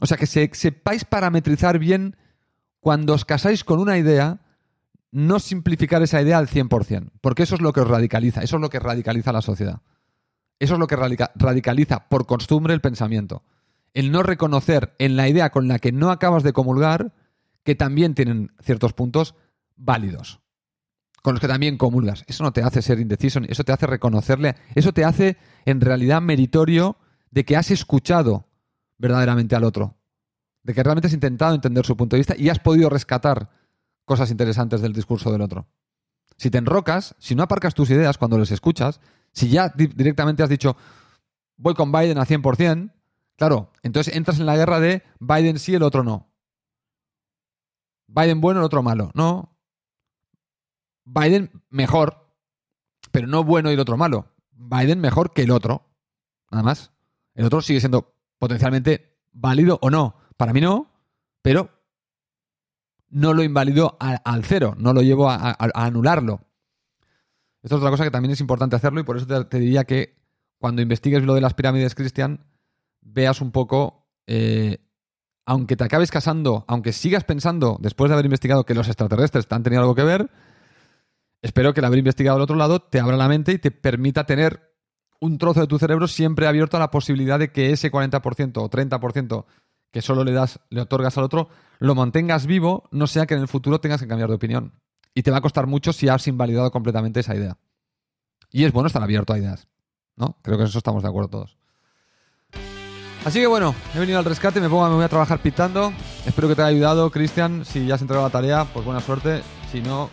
O 0.00 0.06
sea, 0.06 0.16
que 0.16 0.26
sepáis 0.26 1.04
parametrizar 1.04 1.78
bien 1.78 2.16
cuando 2.80 3.14
os 3.14 3.24
casáis 3.24 3.64
con 3.64 3.80
una 3.80 3.98
idea, 3.98 4.40
no 5.10 5.38
simplificar 5.38 6.02
esa 6.02 6.20
idea 6.20 6.38
al 6.38 6.48
100%, 6.48 7.10
porque 7.20 7.44
eso 7.44 7.54
es 7.54 7.60
lo 7.60 7.72
que 7.72 7.80
os 7.80 7.88
radicaliza, 7.88 8.42
eso 8.42 8.56
es 8.56 8.62
lo 8.62 8.70
que 8.70 8.78
radicaliza 8.78 9.32
la 9.32 9.42
sociedad. 9.42 9.80
Eso 10.58 10.74
es 10.74 10.80
lo 10.80 10.86
que 10.86 10.96
radicaliza 10.96 12.08
por 12.08 12.26
costumbre 12.26 12.74
el 12.74 12.80
pensamiento. 12.80 13.44
El 13.94 14.10
no 14.10 14.22
reconocer 14.22 14.94
en 14.98 15.16
la 15.16 15.28
idea 15.28 15.50
con 15.50 15.68
la 15.68 15.78
que 15.78 15.92
no 15.92 16.10
acabas 16.10 16.42
de 16.42 16.52
comulgar 16.52 17.14
que 17.62 17.74
también 17.74 18.14
tienen 18.14 18.52
ciertos 18.60 18.92
puntos 18.92 19.34
válidos, 19.76 20.40
con 21.22 21.34
los 21.34 21.40
que 21.40 21.48
también 21.48 21.78
comulgas. 21.78 22.24
Eso 22.26 22.42
no 22.42 22.52
te 22.52 22.62
hace 22.62 22.82
ser 22.82 22.98
indeciso, 22.98 23.40
eso 23.46 23.64
te 23.64 23.72
hace 23.72 23.86
reconocerle, 23.86 24.56
eso 24.74 24.92
te 24.92 25.04
hace 25.04 25.36
en 25.64 25.80
realidad 25.80 26.20
meritorio 26.20 26.98
de 27.30 27.44
que 27.44 27.56
has 27.56 27.70
escuchado 27.70 28.48
verdaderamente 28.98 29.54
al 29.54 29.64
otro, 29.64 29.96
de 30.64 30.74
que 30.74 30.82
realmente 30.82 31.06
has 31.06 31.14
intentado 31.14 31.54
entender 31.54 31.86
su 31.86 31.96
punto 31.96 32.16
de 32.16 32.20
vista 32.20 32.34
y 32.36 32.48
has 32.48 32.58
podido 32.58 32.90
rescatar 32.90 33.50
cosas 34.08 34.32
interesantes 34.32 34.80
del 34.80 34.92
discurso 34.92 35.30
del 35.30 35.42
otro. 35.42 35.68
Si 36.36 36.50
te 36.50 36.58
enrocas, 36.58 37.14
si 37.20 37.36
no 37.36 37.44
aparcas 37.44 37.74
tus 37.74 37.90
ideas 37.90 38.18
cuando 38.18 38.38
les 38.38 38.50
escuchas, 38.50 39.00
si 39.32 39.48
ya 39.48 39.68
directamente 39.68 40.42
has 40.42 40.48
dicho, 40.48 40.76
voy 41.56 41.74
con 41.74 41.92
Biden 41.92 42.18
a 42.18 42.26
100%, 42.26 42.92
claro, 43.36 43.70
entonces 43.82 44.16
entras 44.16 44.40
en 44.40 44.46
la 44.46 44.56
guerra 44.56 44.80
de 44.80 45.02
Biden 45.20 45.58
sí, 45.58 45.74
el 45.74 45.82
otro 45.84 46.02
no. 46.02 46.28
Biden 48.08 48.40
bueno, 48.40 48.60
el 48.60 48.66
otro 48.66 48.82
malo. 48.82 49.10
No. 49.14 49.54
Biden 51.04 51.62
mejor, 51.68 52.32
pero 53.12 53.26
no 53.26 53.44
bueno 53.44 53.70
y 53.70 53.74
el 53.74 53.80
otro 53.80 53.96
malo. 53.96 54.32
Biden 54.50 55.00
mejor 55.00 55.32
que 55.32 55.42
el 55.42 55.50
otro. 55.50 55.86
Nada 56.50 56.64
más. 56.64 56.92
El 57.34 57.44
otro 57.44 57.60
sigue 57.60 57.80
siendo 57.80 58.14
potencialmente 58.38 59.18
válido 59.32 59.78
o 59.82 59.90
no. 59.90 60.16
Para 60.36 60.52
mí 60.52 60.60
no, 60.60 60.90
pero 61.42 61.77
no 63.10 63.34
lo 63.34 63.42
invalido 63.42 63.96
al 64.00 64.44
cero, 64.44 64.74
no 64.78 64.92
lo 64.92 65.02
llevo 65.02 65.30
a 65.30 65.56
anularlo. 65.74 66.48
Esto 67.62 67.76
es 67.76 67.80
otra 67.80 67.90
cosa 67.90 68.04
que 68.04 68.10
también 68.10 68.32
es 68.32 68.40
importante 68.40 68.76
hacerlo 68.76 69.00
y 69.00 69.04
por 69.04 69.16
eso 69.16 69.26
te, 69.46 69.58
diría 69.58 69.84
que 69.84 70.16
cuando 70.58 70.82
investigues 70.82 71.22
lo 71.24 71.34
de 71.34 71.40
las 71.40 71.54
pirámides, 71.54 71.94
Cristian, 71.94 72.46
veas 73.00 73.40
un 73.40 73.50
poco, 73.50 74.06
eh, 74.26 74.78
aunque 75.44 75.76
te 75.76 75.84
acabes 75.84 76.10
casando, 76.10 76.64
aunque 76.68 76.92
sigas 76.92 77.24
pensando, 77.24 77.78
después 77.80 78.08
de 78.08 78.14
haber 78.14 78.26
investigado 78.26 78.64
que 78.64 78.74
los 78.74 78.86
extraterrestres 78.86 79.46
han 79.50 79.62
tenido 79.62 79.82
algo 79.82 79.94
que 79.94 80.04
ver, 80.04 80.30
espero 81.42 81.74
que 81.74 81.80
el 81.80 81.86
haber 81.86 81.98
investigado 81.98 82.36
al 82.36 82.42
otro 82.42 82.56
lado 82.56 82.80
te 82.80 83.00
abra 83.00 83.16
la 83.16 83.28
mente 83.28 83.52
y 83.52 83.58
te 83.58 83.70
permita 83.70 84.24
tener 84.24 84.76
un 85.20 85.36
trozo 85.38 85.60
de 85.60 85.66
tu 85.66 85.78
cerebro 85.78 86.06
siempre 86.06 86.46
abierto 86.46 86.76
a 86.76 86.80
la 86.80 86.92
posibilidad 86.92 87.40
de 87.40 87.50
que 87.50 87.72
ese 87.72 87.90
40% 87.90 88.58
o 88.58 88.70
30% 88.70 89.44
que 89.90 90.02
solo 90.02 90.24
le 90.24 90.32
das, 90.32 90.60
le 90.70 90.80
otorgas 90.80 91.16
al 91.18 91.24
otro, 91.24 91.48
lo 91.78 91.94
mantengas 91.94 92.46
vivo, 92.46 92.88
no 92.90 93.06
sea 93.06 93.26
que 93.26 93.34
en 93.34 93.40
el 93.40 93.48
futuro 93.48 93.80
tengas 93.80 94.00
que 94.00 94.08
cambiar 94.08 94.28
de 94.28 94.34
opinión. 94.34 94.80
Y 95.14 95.22
te 95.22 95.30
va 95.30 95.38
a 95.38 95.40
costar 95.40 95.66
mucho 95.66 95.92
si 95.92 96.08
has 96.08 96.26
invalidado 96.28 96.70
completamente 96.70 97.20
esa 97.20 97.34
idea. 97.34 97.56
Y 98.50 98.64
es 98.64 98.72
bueno 98.72 98.86
estar 98.86 99.02
abierto 99.02 99.32
a 99.32 99.38
ideas. 99.38 99.68
¿No? 100.16 100.36
Creo 100.42 100.56
que 100.56 100.62
en 100.62 100.68
eso 100.68 100.78
estamos 100.78 101.02
de 101.02 101.08
acuerdo 101.08 101.30
todos. 101.30 101.56
Así 103.24 103.40
que 103.40 103.46
bueno, 103.46 103.74
he 103.94 103.98
venido 103.98 104.18
al 104.18 104.24
rescate, 104.24 104.60
me 104.60 104.68
pongo, 104.68 104.88
me 104.88 104.94
voy 104.94 105.04
a 105.04 105.08
trabajar 105.08 105.40
pitando. 105.40 105.92
Espero 106.24 106.48
que 106.48 106.54
te 106.54 106.62
haya 106.62 106.68
ayudado, 106.68 107.10
Cristian. 107.10 107.64
Si 107.64 107.86
ya 107.86 107.94
has 107.94 108.00
entregado 108.00 108.26
la 108.26 108.32
tarea, 108.32 108.64
pues 108.72 108.84
buena 108.84 109.00
suerte. 109.00 109.42
Si 109.70 109.80
no, 109.80 110.08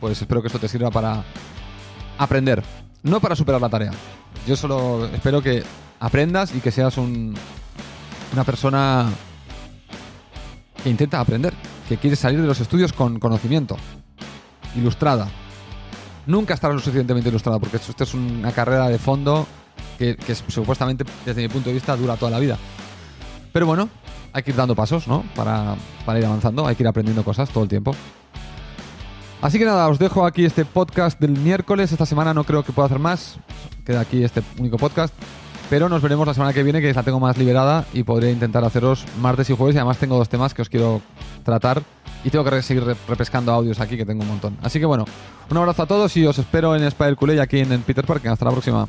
pues 0.00 0.20
espero 0.20 0.40
que 0.40 0.48
esto 0.48 0.58
te 0.58 0.68
sirva 0.68 0.90
para 0.90 1.24
aprender, 2.18 2.62
no 3.02 3.20
para 3.20 3.34
superar 3.36 3.60
la 3.60 3.68
tarea. 3.68 3.92
Yo 4.46 4.56
solo 4.56 5.06
espero 5.06 5.42
que 5.42 5.62
aprendas 6.00 6.54
y 6.54 6.60
que 6.60 6.70
seas 6.70 6.96
un, 6.96 7.34
una 8.32 8.44
persona 8.44 9.08
que 10.82 10.90
intenta 10.90 11.20
aprender, 11.20 11.54
que 11.88 11.96
quiere 11.96 12.16
salir 12.16 12.40
de 12.40 12.46
los 12.46 12.60
estudios 12.60 12.92
con 12.92 13.18
conocimiento, 13.18 13.76
ilustrada. 14.76 15.28
Nunca 16.26 16.54
estará 16.54 16.72
lo 16.72 16.80
suficientemente 16.80 17.28
ilustrada, 17.28 17.58
porque 17.58 17.76
esto 17.76 18.04
es 18.04 18.14
una 18.14 18.52
carrera 18.52 18.88
de 18.88 18.98
fondo 18.98 19.46
que, 19.98 20.16
supuestamente, 20.48 21.04
desde 21.24 21.42
mi 21.42 21.48
punto 21.48 21.68
de 21.68 21.74
vista, 21.74 21.96
dura 21.96 22.16
toda 22.16 22.30
la 22.30 22.38
vida. 22.38 22.58
Pero 23.52 23.66
bueno, 23.66 23.88
hay 24.32 24.42
que 24.42 24.50
ir 24.50 24.56
dando 24.56 24.74
pasos, 24.74 25.06
¿no? 25.06 25.24
Para, 25.34 25.76
para 26.06 26.18
ir 26.18 26.26
avanzando, 26.26 26.66
hay 26.66 26.74
que 26.74 26.82
ir 26.82 26.88
aprendiendo 26.88 27.22
cosas 27.24 27.50
todo 27.50 27.64
el 27.64 27.68
tiempo. 27.68 27.94
Así 29.42 29.58
que 29.58 29.64
nada, 29.64 29.88
os 29.88 29.98
dejo 29.98 30.24
aquí 30.24 30.44
este 30.44 30.64
podcast 30.64 31.20
del 31.20 31.32
miércoles. 31.32 31.90
Esta 31.90 32.06
semana 32.06 32.32
no 32.32 32.44
creo 32.44 32.62
que 32.62 32.72
pueda 32.72 32.86
hacer 32.86 33.00
más. 33.00 33.36
Queda 33.84 34.00
aquí 34.00 34.22
este 34.22 34.42
único 34.58 34.76
podcast. 34.76 35.12
Pero 35.72 35.88
nos 35.88 36.02
veremos 36.02 36.26
la 36.26 36.34
semana 36.34 36.52
que 36.52 36.62
viene, 36.62 36.82
que 36.82 36.92
la 36.92 37.02
tengo 37.02 37.18
más 37.18 37.38
liberada 37.38 37.86
y 37.94 38.02
podré 38.02 38.30
intentar 38.30 38.62
haceros 38.62 39.06
martes 39.22 39.48
y 39.48 39.56
jueves. 39.56 39.74
Y 39.74 39.78
además 39.78 39.96
tengo 39.96 40.18
dos 40.18 40.28
temas 40.28 40.52
que 40.52 40.60
os 40.60 40.68
quiero 40.68 41.00
tratar. 41.44 41.82
Y 42.22 42.28
tengo 42.28 42.44
que 42.44 42.60
seguir 42.60 42.84
repescando 43.08 43.52
audios 43.52 43.80
aquí, 43.80 43.96
que 43.96 44.04
tengo 44.04 44.20
un 44.20 44.28
montón. 44.28 44.58
Así 44.62 44.78
que 44.78 44.84
bueno, 44.84 45.06
un 45.50 45.56
abrazo 45.56 45.84
a 45.84 45.86
todos 45.86 46.14
y 46.18 46.26
os 46.26 46.38
espero 46.38 46.76
en 46.76 46.82
Spider 46.82 47.16
Culé 47.16 47.40
aquí 47.40 47.60
en, 47.60 47.80
Peter 47.84 48.04
Park. 48.04 48.26
Hasta 48.26 48.44
la 48.44 48.50
próxima. 48.50 48.86